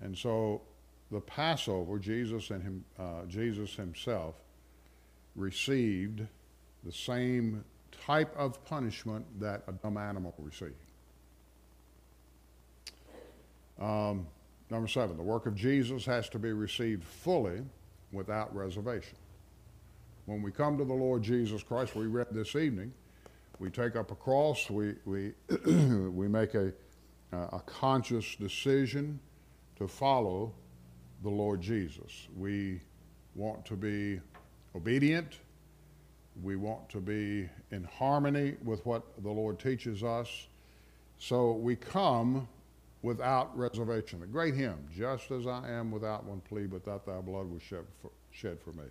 And 0.00 0.16
so 0.16 0.62
the 1.10 1.20
Passover, 1.20 1.98
Jesus 1.98 2.50
and 2.50 2.62
him, 2.62 2.84
uh, 2.98 3.24
Jesus 3.28 3.74
himself 3.74 4.36
received 5.34 6.26
the 6.84 6.92
same 6.92 7.64
type 8.06 8.34
of 8.36 8.64
punishment 8.64 9.24
that 9.40 9.62
a 9.66 9.72
dumb 9.72 9.96
animal 9.96 10.34
received. 10.38 10.74
Um, 13.80 14.26
number 14.70 14.88
seven, 14.88 15.16
the 15.16 15.22
work 15.22 15.46
of 15.46 15.54
Jesus 15.54 16.04
has 16.06 16.28
to 16.30 16.38
be 16.38 16.52
received 16.52 17.04
fully 17.04 17.62
without 18.12 18.54
reservation. 18.54 19.16
When 20.26 20.42
we 20.42 20.50
come 20.50 20.76
to 20.78 20.84
the 20.84 20.94
Lord 20.94 21.22
Jesus 21.22 21.62
Christ, 21.62 21.94
we 21.94 22.06
read 22.06 22.26
this 22.32 22.54
evening, 22.54 22.92
we 23.58 23.70
take 23.70 23.96
up 23.96 24.10
a 24.10 24.14
cross, 24.14 24.68
we, 24.68 24.94
we, 25.04 25.32
we 25.66 26.28
make 26.28 26.54
a, 26.54 26.72
a 27.32 27.60
conscious 27.66 28.36
decision 28.36 29.20
to 29.76 29.88
follow 29.88 30.52
the 31.22 31.30
Lord 31.30 31.60
Jesus. 31.60 32.28
We 32.36 32.80
want 33.34 33.64
to 33.66 33.74
be 33.74 34.20
obedient. 34.74 35.38
We 36.42 36.56
want 36.56 36.88
to 36.90 37.00
be 37.00 37.48
in 37.70 37.84
harmony 37.84 38.56
with 38.64 38.84
what 38.86 39.02
the 39.22 39.30
Lord 39.30 39.58
teaches 39.58 40.02
us. 40.02 40.28
So 41.18 41.52
we 41.52 41.74
come 41.74 42.46
without 43.02 43.56
reservation. 43.56 44.20
The 44.20 44.26
great 44.26 44.54
hymn, 44.54 44.78
just 44.94 45.30
as 45.30 45.46
I 45.46 45.70
am 45.70 45.90
without 45.90 46.24
one 46.24 46.40
plea, 46.40 46.66
but 46.66 46.84
that 46.84 47.06
thy 47.06 47.20
blood 47.20 47.50
was 47.50 47.62
shed 47.62 47.84
for, 48.02 48.10
shed 48.30 48.58
for 48.60 48.72
me. 48.72 48.84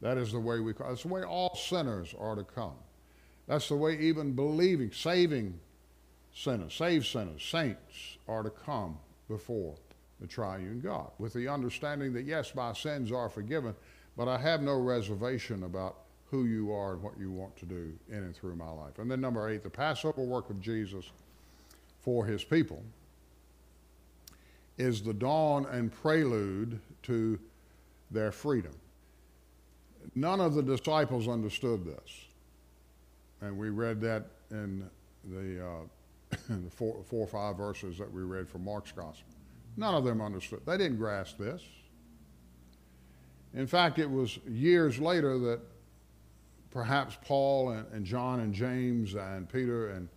That 0.00 0.18
is 0.18 0.32
the 0.32 0.40
way 0.40 0.60
we, 0.60 0.72
that's 0.72 1.02
the 1.02 1.08
way 1.08 1.22
all 1.22 1.54
sinners 1.54 2.14
are 2.18 2.34
to 2.34 2.44
come. 2.44 2.74
That's 3.46 3.68
the 3.68 3.76
way 3.76 3.98
even 3.98 4.32
believing, 4.32 4.92
saving 4.92 5.58
sinners, 6.34 6.74
saved 6.74 7.06
sinners, 7.06 7.42
saints 7.42 8.18
are 8.28 8.42
to 8.42 8.50
come 8.50 8.98
before 9.28 9.74
the 10.20 10.26
triune 10.26 10.80
God 10.80 11.10
with 11.18 11.32
the 11.32 11.48
understanding 11.48 12.12
that, 12.12 12.24
yes, 12.24 12.54
my 12.54 12.72
sins 12.72 13.10
are 13.10 13.28
forgiven, 13.28 13.74
but 14.16 14.28
I 14.28 14.38
have 14.38 14.62
no 14.62 14.78
reservation 14.78 15.64
about 15.64 15.96
who 16.30 16.44
you 16.44 16.72
are 16.72 16.94
and 16.94 17.02
what 17.02 17.18
you 17.18 17.30
want 17.30 17.56
to 17.58 17.66
do 17.66 17.92
in 18.08 18.16
and 18.16 18.34
through 18.34 18.56
my 18.56 18.70
life. 18.70 18.98
And 18.98 19.10
then, 19.10 19.20
number 19.20 19.48
eight, 19.48 19.62
the 19.62 19.70
Passover 19.70 20.22
work 20.22 20.50
of 20.50 20.60
Jesus 20.60 21.10
for 22.00 22.24
his 22.24 22.42
people 22.42 22.82
is 24.82 25.02
the 25.02 25.14
dawn 25.14 25.66
and 25.66 25.92
prelude 25.92 26.80
to 27.02 27.38
their 28.10 28.32
freedom. 28.32 28.72
None 30.14 30.40
of 30.40 30.54
the 30.54 30.62
disciples 30.62 31.28
understood 31.28 31.84
this. 31.84 32.26
And 33.40 33.56
we 33.56 33.70
read 33.70 34.00
that 34.00 34.26
in 34.50 34.88
the, 35.24 35.64
uh, 35.64 36.36
the 36.48 36.70
four, 36.70 37.02
four 37.04 37.24
or 37.24 37.28
five 37.28 37.56
verses 37.56 37.96
that 37.98 38.12
we 38.12 38.22
read 38.22 38.48
from 38.48 38.64
Mark's 38.64 38.92
Gospel. 38.92 39.32
None 39.76 39.94
of 39.94 40.04
them 40.04 40.20
understood. 40.20 40.60
They 40.66 40.76
didn't 40.76 40.98
grasp 40.98 41.38
this. 41.38 41.62
In 43.54 43.66
fact, 43.66 43.98
it 43.98 44.10
was 44.10 44.38
years 44.48 44.98
later 44.98 45.38
that 45.38 45.60
perhaps 46.70 47.16
Paul 47.24 47.70
and, 47.70 47.86
and 47.92 48.04
John 48.04 48.40
and 48.40 48.52
James 48.52 49.14
and 49.14 49.48
Peter 49.48 49.90
and 49.90 50.08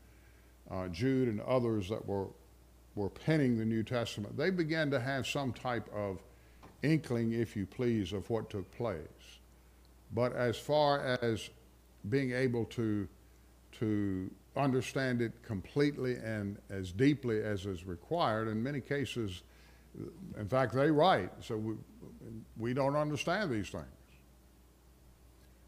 uh, 0.71 0.87
Jude 0.87 1.27
and 1.27 1.41
others 1.41 1.89
that 1.89 2.05
were, 2.05 2.27
were 2.95 3.09
penning 3.09 3.57
the 3.57 3.65
New 3.65 3.83
Testament, 3.83 4.37
they 4.37 4.49
began 4.49 4.89
to 4.91 4.99
have 4.99 5.27
some 5.27 5.51
type 5.51 5.89
of 5.93 6.21
inkling, 6.81 7.33
if 7.33 7.55
you 7.55 7.65
please, 7.65 8.13
of 8.13 8.29
what 8.29 8.49
took 8.49 8.69
place. 8.71 8.99
But 10.13 10.33
as 10.33 10.57
far 10.57 11.17
as 11.21 11.49
being 12.09 12.31
able 12.31 12.65
to, 12.65 13.07
to 13.79 14.31
understand 14.55 15.21
it 15.21 15.33
completely 15.43 16.15
and 16.15 16.57
as 16.69 16.91
deeply 16.91 17.43
as 17.43 17.65
is 17.65 17.85
required, 17.85 18.47
in 18.47 18.61
many 18.63 18.79
cases, 18.79 19.41
in 20.37 20.47
fact, 20.47 20.73
they 20.73 20.91
write, 20.91 21.31
so 21.41 21.57
we, 21.57 21.73
we 22.57 22.73
don't 22.73 22.95
understand 22.95 23.51
these 23.51 23.69
things. 23.69 23.85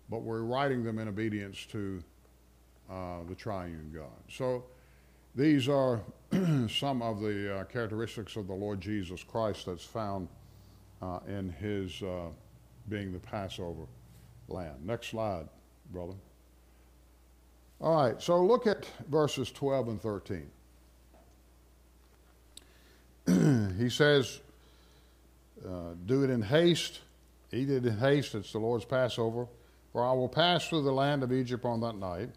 But 0.10 0.22
we're 0.22 0.43
writing 0.43 0.84
them 0.84 1.00
in 1.00 1.07
obedience 1.10 1.65
to 1.72 2.01
uh, 2.89 3.24
the 3.27 3.36
triune 3.36 3.91
God. 3.93 4.05
So 4.29 4.63
these 5.38 5.70
are 5.70 6.01
some 6.67 7.01
of 7.01 7.22
the 7.22 7.60
uh, 7.60 7.63
characteristics 7.65 8.36
of 8.36 8.48
the 8.48 8.53
Lord 8.53 8.82
Jesus 8.82 9.24
Christ 9.24 9.67
that's 9.67 9.86
found 9.86 10.27
uh, 11.01 11.20
in 11.27 11.50
his 11.50 12.01
uh, 12.01 12.29
being 12.89 13.13
the 13.13 13.20
Passover 13.20 13.84
lamb. 14.50 14.75
Next 14.84 15.08
slide, 15.08 15.48
brother. 15.91 16.15
All 17.79 17.96
right, 18.03 18.20
so 18.20 18.44
look 18.44 18.65
at 18.65 18.88
verses 19.10 19.51
12 19.51 19.88
and 19.89 20.01
13. 20.01 20.50
he 23.77 23.89
says, 23.89 24.39
uh, 25.63 25.91
Do 26.08 26.24
it 26.24 26.32
in 26.32 26.41
haste, 26.41 27.01
eat 27.53 27.70
it 27.70 27.86
in 27.86 27.98
haste, 28.00 28.34
it's 28.34 28.51
the 28.51 28.58
Lord's 28.58 28.86
Passover. 28.86 29.48
For 29.94 30.03
I 30.03 30.12
will 30.13 30.29
pass 30.29 30.67
through 30.67 30.82
the 30.84 30.91
land 30.91 31.22
of 31.22 31.32
Egypt 31.32 31.63
on 31.63 31.79
that 31.82 31.96
night, 31.96 32.29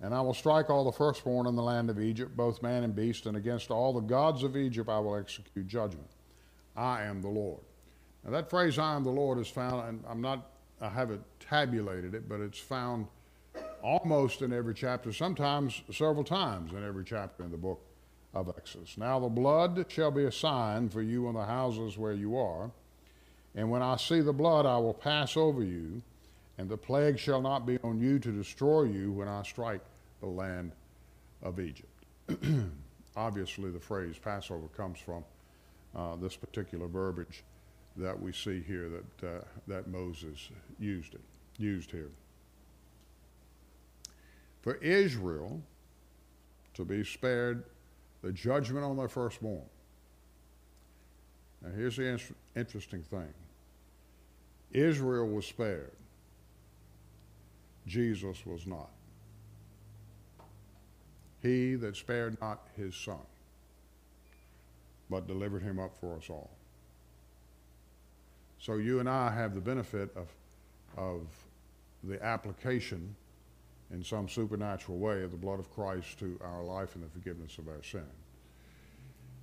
and 0.00 0.14
I 0.14 0.20
will 0.20 0.34
strike 0.34 0.70
all 0.70 0.84
the 0.84 0.92
firstborn 0.92 1.46
in 1.46 1.56
the 1.56 1.62
land 1.62 1.90
of 1.90 2.00
Egypt, 2.00 2.36
both 2.36 2.62
man 2.62 2.84
and 2.84 2.94
beast, 2.94 3.26
and 3.26 3.36
against 3.36 3.70
all 3.70 3.92
the 3.92 4.00
gods 4.00 4.42
of 4.42 4.56
Egypt 4.56 4.88
I 4.88 4.98
will 4.98 5.16
execute 5.16 5.66
judgment. 5.66 6.08
I 6.76 7.02
am 7.02 7.20
the 7.20 7.28
Lord. 7.28 7.60
Now 8.24 8.30
that 8.30 8.50
phrase, 8.50 8.78
I 8.78 8.94
am 8.94 9.04
the 9.04 9.10
Lord, 9.10 9.38
is 9.38 9.48
found, 9.48 9.88
and 9.88 10.04
I'm 10.08 10.20
not, 10.20 10.50
I 10.80 10.88
haven't 10.88 11.24
tabulated 11.40 12.14
it, 12.14 12.28
but 12.28 12.40
it's 12.40 12.58
found 12.58 13.06
almost 13.82 14.42
in 14.42 14.52
every 14.52 14.74
chapter, 14.74 15.12
sometimes 15.12 15.82
several 15.90 16.24
times 16.24 16.72
in 16.72 16.84
every 16.84 17.04
chapter 17.04 17.44
in 17.44 17.50
the 17.50 17.56
book 17.56 17.80
of 18.34 18.48
Exodus. 18.56 18.96
Now 18.96 19.18
the 19.18 19.28
blood 19.28 19.86
shall 19.88 20.10
be 20.10 20.24
a 20.24 20.32
sign 20.32 20.88
for 20.88 21.02
you 21.02 21.28
in 21.28 21.34
the 21.34 21.44
houses 21.44 21.98
where 21.98 22.12
you 22.12 22.36
are, 22.36 22.70
and 23.54 23.70
when 23.70 23.82
I 23.82 23.96
see 23.96 24.20
the 24.20 24.32
blood, 24.32 24.66
I 24.66 24.76
will 24.78 24.94
pass 24.94 25.36
over 25.36 25.62
you 25.62 26.02
and 26.58 26.68
the 26.68 26.76
plague 26.76 27.18
shall 27.18 27.40
not 27.40 27.64
be 27.66 27.78
on 27.84 28.00
you 28.00 28.18
to 28.18 28.32
destroy 28.32 28.82
you 28.82 29.12
when 29.12 29.28
I 29.28 29.42
strike 29.44 29.80
the 30.20 30.26
land 30.26 30.72
of 31.42 31.60
Egypt. 31.60 32.04
Obviously, 33.16 33.70
the 33.70 33.80
phrase 33.80 34.16
Passover 34.18 34.66
comes 34.76 34.98
from 34.98 35.24
uh, 35.94 36.16
this 36.16 36.36
particular 36.36 36.88
verbiage 36.88 37.44
that 37.96 38.20
we 38.20 38.32
see 38.32 38.60
here 38.60 38.88
that, 38.88 39.26
uh, 39.26 39.40
that 39.68 39.88
Moses 39.88 40.50
used 40.78 41.14
it, 41.14 41.20
used 41.58 41.90
here. 41.90 42.10
For 44.62 44.74
Israel 44.76 45.62
to 46.74 46.84
be 46.84 47.04
spared 47.04 47.64
the 48.22 48.32
judgment 48.32 48.84
on 48.84 48.96
their 48.96 49.08
firstborn. 49.08 49.62
Now, 51.62 51.70
here's 51.74 51.96
the 51.96 52.20
interesting 52.56 53.02
thing 53.02 53.32
Israel 54.72 55.26
was 55.26 55.46
spared 55.46 55.92
Jesus 57.88 58.44
was 58.46 58.66
not. 58.66 58.90
He 61.42 61.74
that 61.76 61.96
spared 61.96 62.40
not 62.40 62.68
his 62.76 62.94
son, 62.94 63.18
but 65.08 65.26
delivered 65.26 65.62
him 65.62 65.78
up 65.78 65.96
for 66.00 66.16
us 66.16 66.28
all. 66.28 66.50
So 68.60 68.74
you 68.74 69.00
and 69.00 69.08
I 69.08 69.30
have 69.30 69.54
the 69.54 69.60
benefit 69.60 70.10
of, 70.16 70.28
of 70.96 71.26
the 72.02 72.22
application 72.24 73.14
in 73.92 74.04
some 74.04 74.28
supernatural 74.28 74.98
way 74.98 75.22
of 75.22 75.30
the 75.30 75.36
blood 75.36 75.58
of 75.58 75.72
Christ 75.72 76.18
to 76.18 76.38
our 76.42 76.62
life 76.62 76.94
and 76.94 77.04
the 77.04 77.08
forgiveness 77.08 77.56
of 77.58 77.68
our 77.68 77.82
sin. 77.82 78.04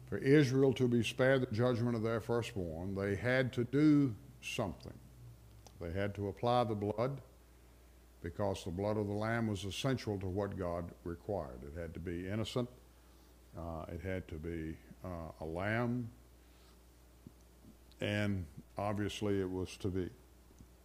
For 0.08 0.18
Israel 0.18 0.74
to 0.74 0.88
be 0.88 1.02
spared 1.02 1.42
the 1.42 1.56
judgment 1.56 1.96
of 1.96 2.04
their 2.04 2.20
firstborn, 2.20 2.94
they 2.94 3.16
had 3.16 3.52
to 3.54 3.64
do 3.64 4.14
something. 4.42 4.94
They 5.82 5.92
had 5.92 6.14
to 6.16 6.28
apply 6.28 6.66
the 6.66 6.76
blood 6.76 7.22
because 8.26 8.64
the 8.64 8.72
blood 8.72 8.98
of 8.98 9.06
the 9.06 9.14
lamb 9.14 9.46
was 9.46 9.66
essential 9.66 10.18
to 10.18 10.26
what 10.26 10.58
God 10.58 10.86
required. 11.04 11.60
It 11.62 11.80
had 11.80 11.94
to 11.94 12.00
be 12.00 12.28
innocent, 12.28 12.68
uh, 13.56 13.86
it 13.88 14.02
had 14.02 14.28
to 14.30 14.34
be 14.34 14.76
uh, 15.04 15.32
a 15.42 15.46
lamb, 15.46 16.10
and 18.02 18.44
obviously 18.80 19.40
it 19.40 19.50
was 19.50 19.78
to 19.78 19.90
be 19.90 20.10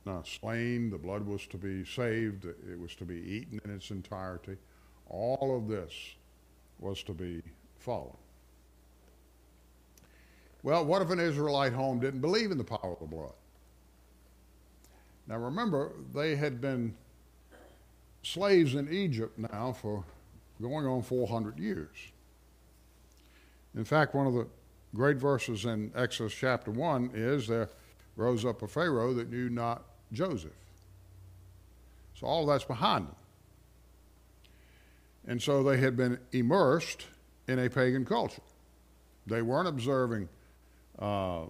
not 0.04 0.28
slain, 0.28 0.90
the 0.90 0.98
blood 0.98 1.24
was 1.24 1.46
to 1.46 1.56
be 1.56 1.82
saved, 1.82 2.44
it 2.44 2.78
was 2.78 2.94
to 2.96 3.06
be 3.06 3.16
eaten 3.16 3.58
in 3.64 3.70
its 3.74 3.90
entirety. 3.90 4.58
All 5.08 5.56
of 5.56 5.66
this 5.66 5.92
was 6.78 7.02
to 7.04 7.14
be 7.14 7.42
followed. 7.78 8.18
Well, 10.62 10.84
what 10.84 11.00
if 11.00 11.08
an 11.08 11.20
Israelite 11.20 11.72
home 11.72 12.00
didn't 12.00 12.20
believe 12.20 12.50
in 12.50 12.58
the 12.58 12.64
power 12.64 12.92
of 12.92 13.00
the 13.00 13.06
blood? 13.06 13.32
Now 15.26 15.38
remember, 15.38 15.92
they 16.12 16.36
had 16.36 16.60
been 16.60 16.94
slaves 18.22 18.74
in 18.74 18.92
Egypt 18.92 19.38
now 19.38 19.72
for 19.72 20.04
going 20.60 20.86
on 20.86 21.02
400 21.02 21.58
years. 21.58 21.96
In 23.74 23.84
fact, 23.84 24.14
one 24.14 24.26
of 24.26 24.34
the 24.34 24.46
great 24.94 25.16
verses 25.16 25.64
in 25.64 25.92
Exodus 25.94 26.34
chapter 26.34 26.70
1 26.70 27.12
is 27.14 27.46
there 27.46 27.68
rose 28.16 28.44
up 28.44 28.62
a 28.62 28.68
Pharaoh 28.68 29.14
that 29.14 29.30
knew 29.30 29.48
not 29.48 29.82
Joseph. 30.12 30.50
So 32.14 32.26
all 32.26 32.44
that's 32.44 32.64
behind 32.64 33.06
them. 33.06 33.14
And 35.26 35.40
so 35.40 35.62
they 35.62 35.78
had 35.78 35.96
been 35.96 36.18
immersed 36.32 37.06
in 37.46 37.58
a 37.58 37.70
pagan 37.70 38.04
culture. 38.04 38.42
They 39.26 39.42
weren't 39.42 39.68
observing 39.68 40.28
uh, 40.98 41.44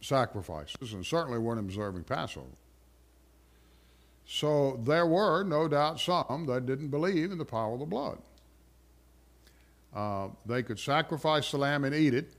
sacrifices 0.00 0.92
and 0.92 1.06
certainly 1.06 1.38
weren't 1.38 1.60
observing 1.60 2.04
Passover. 2.04 2.46
So 4.26 4.80
there 4.84 5.06
were, 5.06 5.44
no 5.44 5.68
doubt, 5.68 6.00
some 6.00 6.46
that 6.46 6.66
didn't 6.66 6.88
believe 6.88 7.30
in 7.30 7.38
the 7.38 7.44
power 7.44 7.74
of 7.74 7.80
the 7.80 7.86
blood. 7.86 8.18
Uh, 9.94 10.28
they 10.46 10.62
could 10.62 10.78
sacrifice 10.78 11.50
the 11.50 11.58
lamb 11.58 11.84
and 11.84 11.94
eat 11.94 12.14
it, 12.14 12.34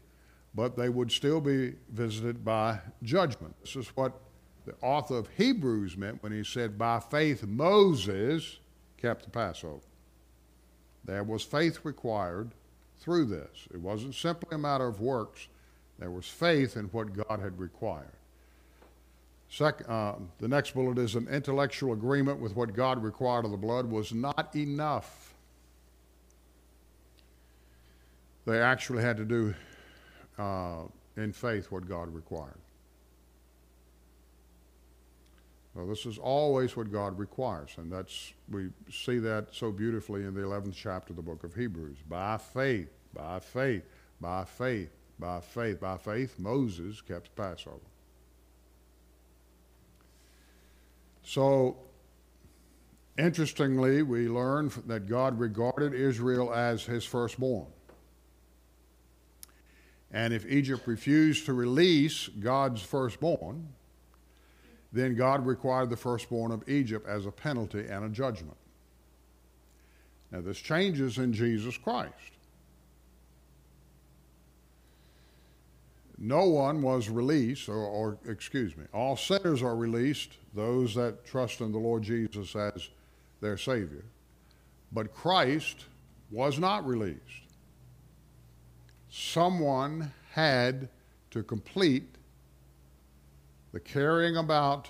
but 0.53 0.75
they 0.75 0.89
would 0.89 1.11
still 1.11 1.39
be 1.39 1.75
visited 1.89 2.43
by 2.43 2.79
judgment. 3.03 3.55
This 3.61 3.75
is 3.75 3.87
what 3.89 4.19
the 4.65 4.73
author 4.81 5.17
of 5.17 5.29
Hebrews 5.37 5.95
meant 5.95 6.23
when 6.23 6.31
he 6.31 6.43
said, 6.43 6.77
By 6.77 6.99
faith, 6.99 7.45
Moses 7.45 8.59
kept 8.97 9.25
the 9.25 9.29
Passover. 9.29 9.81
There 11.05 11.23
was 11.23 11.43
faith 11.43 11.79
required 11.83 12.51
through 12.99 13.25
this. 13.25 13.67
It 13.71 13.79
wasn't 13.79 14.15
simply 14.15 14.55
a 14.55 14.57
matter 14.57 14.87
of 14.87 14.99
works, 14.99 15.47
there 15.99 16.11
was 16.11 16.27
faith 16.27 16.75
in 16.75 16.85
what 16.85 17.13
God 17.13 17.39
had 17.39 17.59
required. 17.59 18.11
Uh, 19.60 20.15
the 20.39 20.47
next 20.47 20.73
bullet 20.73 20.97
is 20.97 21.15
an 21.15 21.27
intellectual 21.29 21.93
agreement 21.93 22.39
with 22.39 22.55
what 22.55 22.73
God 22.73 23.01
required 23.01 23.45
of 23.45 23.51
the 23.51 23.58
blood 23.58 23.86
was 23.86 24.13
not 24.13 24.53
enough. 24.55 25.36
they 28.45 28.62
actually 28.62 29.01
had 29.01 29.17
to 29.17 29.25
do 29.25 29.53
uh, 30.38 30.84
in 31.17 31.31
faith 31.34 31.71
what 31.71 31.88
God 31.88 32.13
required. 32.13 32.60
So 35.73 35.86
this 35.86 36.05
is 36.05 36.17
always 36.17 36.77
what 36.77 36.89
God 36.89 37.19
requires, 37.19 37.71
and 37.77 37.91
that's 37.91 38.31
we 38.49 38.69
see 38.89 39.19
that 39.19 39.47
so 39.51 39.71
beautifully 39.71 40.23
in 40.23 40.34
the 40.34 40.41
11th 40.41 40.73
chapter 40.73 41.12
of 41.12 41.17
the 41.17 41.21
book 41.21 41.43
of 41.43 41.53
Hebrews. 41.53 41.97
By 42.08 42.38
faith, 42.38 42.88
by 43.13 43.39
faith, 43.39 43.84
by 44.21 44.45
faith, 44.45 44.89
by 45.19 45.41
faith, 45.41 45.81
by 45.81 45.97
faith, 45.97 46.39
Moses 46.39 47.01
kept 47.01 47.36
Passover. 47.36 47.79
So, 51.25 51.77
interestingly, 53.17 54.03
we 54.03 54.29
learn 54.29 54.71
that 54.85 55.07
God 55.07 55.39
regarded 55.39 55.93
Israel 55.93 56.53
as 56.53 56.83
his 56.83 57.03
firstborn. 57.03 57.65
And 60.11 60.33
if 60.33 60.45
Egypt 60.45 60.88
refused 60.88 61.47
to 61.47 61.53
release 61.53 62.27
God's 62.27 62.81
firstborn, 62.83 63.67
then 64.93 65.15
God 65.15 65.45
required 65.45 65.89
the 65.89 65.97
firstborn 65.97 66.51
of 66.51 66.69
Egypt 66.69 67.07
as 67.07 67.25
a 67.25 67.31
penalty 67.31 67.85
and 67.88 68.05
a 68.05 68.09
judgment. 68.09 68.55
Now, 70.31 70.41
this 70.41 70.59
changes 70.59 71.17
in 71.17 71.33
Jesus 71.33 71.75
Christ. 71.75 72.34
No 76.17 76.45
one 76.45 76.82
was 76.82 77.10
released, 77.10 77.67
or, 77.67 77.75
or, 77.75 78.17
excuse 78.28 78.78
me, 78.78 78.86
all 78.93 79.17
sinners 79.17 79.62
are 79.62 79.75
released, 79.75 80.38
those 80.54 80.95
that 80.95 81.25
trust 81.25 81.60
in 81.60 81.71
the 81.71 81.78
Lord 81.78 82.04
Jesus 82.04 82.56
as 82.56 82.89
their 83.41 83.58
Savior. 83.58 84.06
But 84.91 85.13
Christ 85.13 85.86
was 86.32 86.58
not 86.58 86.88
released. 86.88 87.19
Someone 89.10 90.12
had 90.32 90.88
to 91.32 91.43
complete 91.43 92.15
the 93.73 93.80
carrying 93.80 94.38
about 94.38 94.89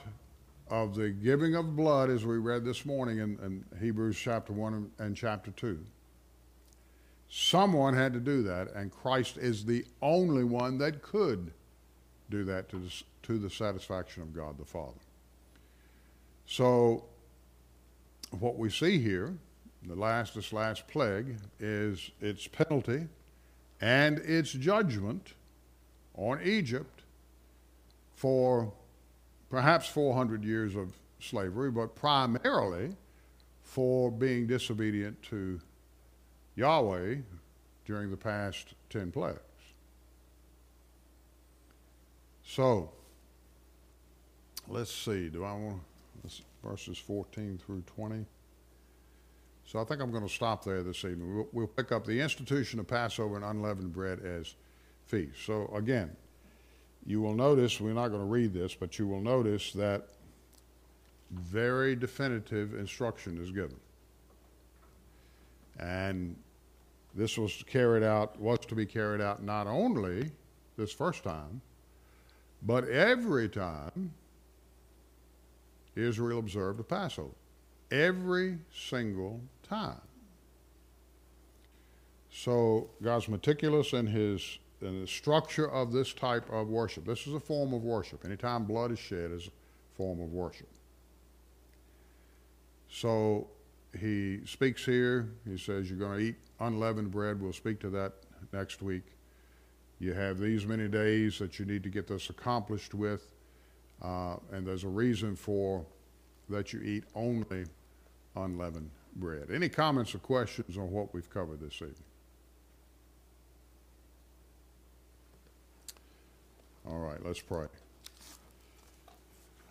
of 0.67 0.95
the 0.95 1.09
giving 1.09 1.55
of 1.55 1.75
blood, 1.75 2.09
as 2.09 2.25
we 2.25 2.37
read 2.37 2.63
this 2.63 2.85
morning 2.85 3.19
in, 3.19 3.37
in 3.43 3.65
Hebrews 3.79 4.17
chapter 4.17 4.53
1 4.53 4.91
and 4.99 5.15
chapter 5.15 5.51
2. 5.51 5.79
Someone 7.29 7.95
had 7.95 8.13
to 8.13 8.19
do 8.19 8.43
that, 8.43 8.73
and 8.73 8.91
Christ 8.91 9.37
is 9.37 9.65
the 9.65 9.85
only 10.01 10.43
one 10.43 10.77
that 10.77 11.01
could 11.01 11.51
do 12.29 12.43
that 12.45 12.69
to 12.69 12.77
the, 12.77 13.03
to 13.23 13.37
the 13.37 13.49
satisfaction 13.49 14.23
of 14.23 14.33
God 14.33 14.57
the 14.57 14.65
Father. 14.65 14.93
So, 16.47 17.05
what 18.31 18.57
we 18.57 18.69
see 18.69 18.99
here, 18.99 19.33
the 19.83 19.95
last, 19.95 20.35
this 20.35 20.53
last 20.53 20.87
plague, 20.87 21.37
is 21.59 22.11
its 22.21 22.47
penalty 22.47 23.07
and 23.81 24.19
its 24.19 24.51
judgment 24.51 25.33
on 26.15 26.39
Egypt 26.43 27.01
for 28.13 28.71
perhaps 29.49 29.87
400 29.87 30.43
years 30.43 30.75
of 30.75 30.93
slavery, 31.19 31.71
but 31.71 31.95
primarily 31.95 32.95
for 33.63 34.11
being 34.11 34.47
disobedient 34.47 35.21
to 35.23 35.59
Yahweh 36.55 37.15
during 37.85 38.09
the 38.09 38.17
past 38.17 38.73
10 38.89 39.11
plagues. 39.11 39.39
So, 42.43 42.91
let's 44.67 44.91
see. 44.91 45.29
Do 45.29 45.43
I 45.43 45.53
want 45.53 45.81
verses 46.63 46.97
14 46.97 47.59
through 47.65 47.83
20? 47.95 48.25
So 49.65 49.79
I 49.79 49.83
think 49.83 50.01
I'm 50.01 50.11
going 50.11 50.27
to 50.27 50.33
stop 50.33 50.63
there 50.63 50.83
this 50.83 51.03
evening. 51.03 51.35
We'll, 51.35 51.47
we'll 51.51 51.67
pick 51.67 51.91
up 51.91 52.05
the 52.05 52.19
institution 52.21 52.79
of 52.79 52.87
Passover 52.87 53.35
and 53.35 53.43
unleavened 53.43 53.93
bread 53.93 54.19
as 54.19 54.55
feast. 55.07 55.43
So 55.45 55.71
again, 55.75 56.15
you 57.05 57.21
will 57.21 57.33
notice, 57.33 57.81
we're 57.81 57.93
not 57.93 58.09
going 58.09 58.21
to 58.21 58.27
read 58.27 58.53
this, 58.53 58.75
but 58.75 58.99
you 58.99 59.07
will 59.07 59.21
notice 59.21 59.71
that 59.73 60.07
very 61.31 61.95
definitive 61.95 62.75
instruction 62.75 63.41
is 63.41 63.51
given. 63.51 63.77
And 65.79 66.35
this 67.15 67.37
was 67.37 67.63
carried 67.65 68.03
out, 68.03 68.39
was 68.39 68.59
to 68.67 68.75
be 68.75 68.85
carried 68.85 69.21
out 69.21 69.41
not 69.41 69.67
only 69.67 70.31
this 70.77 70.91
first 70.91 71.23
time, 71.23 71.61
but 72.61 72.87
every 72.89 73.47
time 73.47 74.11
Israel 75.95 76.39
observed 76.39 76.79
the 76.79 76.83
Passover. 76.83 77.33
Every 77.91 78.57
single 78.73 79.39
time. 79.63 80.01
So 82.31 82.89
God's 83.01 83.29
meticulous 83.29 83.93
in 83.93 84.07
his 84.07 84.59
in 84.81 85.01
the 85.01 85.07
structure 85.07 85.71
of 85.71 85.93
this 85.93 86.13
type 86.13 86.51
of 86.51 86.67
worship. 86.67 87.05
This 87.05 87.27
is 87.27 87.33
a 87.33 87.39
form 87.39 87.73
of 87.73 87.83
worship. 87.83 88.25
Anytime 88.25 88.65
blood 88.65 88.91
is 88.91 88.99
shed 88.99 89.31
is 89.31 89.47
a 89.47 89.95
form 89.95 90.19
of 90.21 90.33
worship. 90.33 90.67
So 92.89 93.47
he 93.99 94.41
speaks 94.45 94.85
here. 94.85 95.29
He 95.47 95.57
says, 95.57 95.89
You're 95.89 95.99
going 95.99 96.19
to 96.19 96.25
eat 96.25 96.35
unleavened 96.59 97.11
bread. 97.11 97.41
We'll 97.41 97.53
speak 97.53 97.79
to 97.81 97.89
that 97.91 98.13
next 98.51 98.81
week. 98.81 99.03
You 99.99 100.13
have 100.13 100.39
these 100.39 100.65
many 100.65 100.87
days 100.87 101.39
that 101.39 101.57
you 101.59 101.65
need 101.65 101.83
to 101.83 101.89
get 101.89 102.07
this 102.07 102.29
accomplished 102.29 102.93
with. 102.93 103.31
Uh, 104.01 104.35
and 104.51 104.67
there's 104.67 104.83
a 104.83 104.89
reason 104.89 105.35
for 105.35 105.85
that 106.49 106.73
you 106.73 106.81
eat 106.81 107.05
only 107.15 107.65
unleavened 108.35 108.89
bread. 109.15 109.49
Any 109.51 109.69
comments 109.69 110.13
or 110.13 110.19
questions 110.19 110.77
on 110.77 110.91
what 110.91 111.13
we've 111.13 111.29
covered 111.29 111.61
this 111.61 111.75
evening? 111.75 111.95
All 116.87 116.99
right, 116.99 117.23
let's 117.25 117.41
pray. 117.41 117.67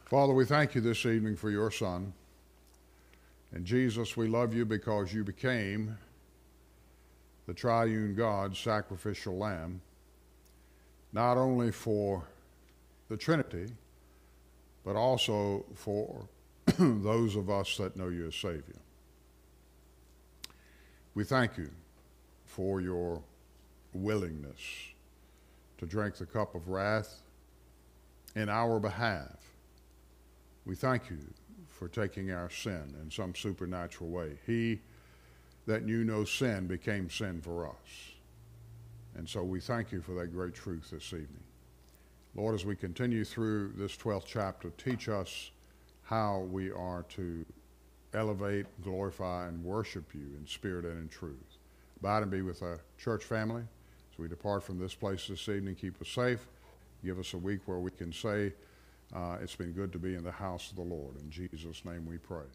Father, 0.07 0.33
we 0.33 0.45
thank 0.45 0.75
you 0.75 0.81
this 0.81 1.07
evening 1.07 1.37
for 1.37 1.51
your 1.51 1.71
Son. 1.71 2.13
And 3.55 3.65
Jesus, 3.65 4.17
we 4.17 4.27
love 4.27 4.53
you 4.53 4.65
because 4.65 5.15
you 5.15 5.23
became 5.23 5.97
the 7.47 7.55
triune 7.55 8.17
God, 8.17 8.57
sacrificial 8.57 9.39
lamb, 9.39 9.81
not 11.13 11.37
only 11.37 11.71
for 11.71 12.25
the 13.09 13.17
Trinity, 13.17 13.67
but 14.85 14.97
also 14.97 15.65
for 15.75 16.27
those 16.79 17.37
of 17.37 17.49
us 17.49 17.77
that 17.77 17.97
know 17.97 18.09
you 18.09 18.27
as 18.27 18.35
Savior. 18.35 18.81
We 21.15 21.23
thank 21.23 21.57
you 21.57 21.71
for 22.47 22.81
your 22.81 23.23
willingness 23.93 24.59
to 25.79 25.87
drink 25.87 26.17
the 26.17 26.27
cup 26.27 26.57
of 26.57 26.69
wrath 26.69 27.21
in 28.35 28.49
our 28.49 28.81
behalf. 28.81 29.37
We 30.67 30.75
thank 30.75 31.09
you 31.09 31.19
for 31.79 31.89
taking 31.89 32.31
our 32.31 32.49
sin 32.49 32.95
in 33.03 33.11
some 33.11 33.35
supernatural 33.35 34.11
way. 34.11 34.39
He 34.47 34.81
that 35.67 35.85
knew 35.85 36.05
no 36.05 36.25
sin 36.25 36.67
became 36.67 37.11
sin 37.11 37.41
for 37.41 37.67
us. 37.67 38.13
And 39.17 39.29
so 39.29 39.43
we 39.43 39.61
thank 39.61 39.93
you 39.93 40.01
for 40.01 40.13
that 40.15 40.33
great 40.33 40.55
truth 40.55 40.91
this 40.91 41.13
evening. 41.13 41.43
Lord, 42.35 42.55
as 42.55 42.65
we 42.65 42.75
continue 42.75 43.25
through 43.25 43.73
this 43.77 43.97
12th 43.97 44.25
chapter, 44.27 44.71
teach 44.71 45.09
us 45.09 45.51
how 46.03 46.41
we 46.51 46.71
are 46.71 47.05
to 47.11 47.47
elevate, 48.13 48.67
glorify, 48.83 49.49
and 49.49 49.65
worship 49.65 50.15
you 50.15 50.27
in 50.39 50.47
spirit 50.47 50.85
and 50.85 51.01
in 51.01 51.09
truth. 51.09 51.59
Abide 52.01 52.23
and 52.23 52.31
be 52.31 52.43
with 52.43 52.63
our 52.63 52.81
church 52.99 53.25
family. 53.25 53.63
As 54.13 54.19
we 54.19 54.29
depart 54.29 54.63
from 54.63 54.79
this 54.79 54.95
place 54.95 55.29
this 55.29 55.49
evening, 55.49 55.77
keep 55.77 56.01
us 56.01 56.09
safe. 56.09 56.47
Give 57.05 57.19
us 57.19 57.35
a 57.35 57.39
week 57.39 57.61
where 57.67 57.79
we 57.79 57.91
can 57.91 58.13
say, 58.13 58.53
uh, 59.15 59.39
It's 59.41 59.57
been 59.57 59.73
good 59.73 59.93
to 59.93 59.99
be 59.99 60.15
in 60.15 60.25
the 60.25 60.33
house 60.33 60.71
of 60.71 60.77
the 60.77 60.83
Lord. 60.83 61.21
In 61.21 61.31
Jesus' 61.31 61.85
name 61.85 62.07
we 62.07 62.19
pray. 62.19 62.47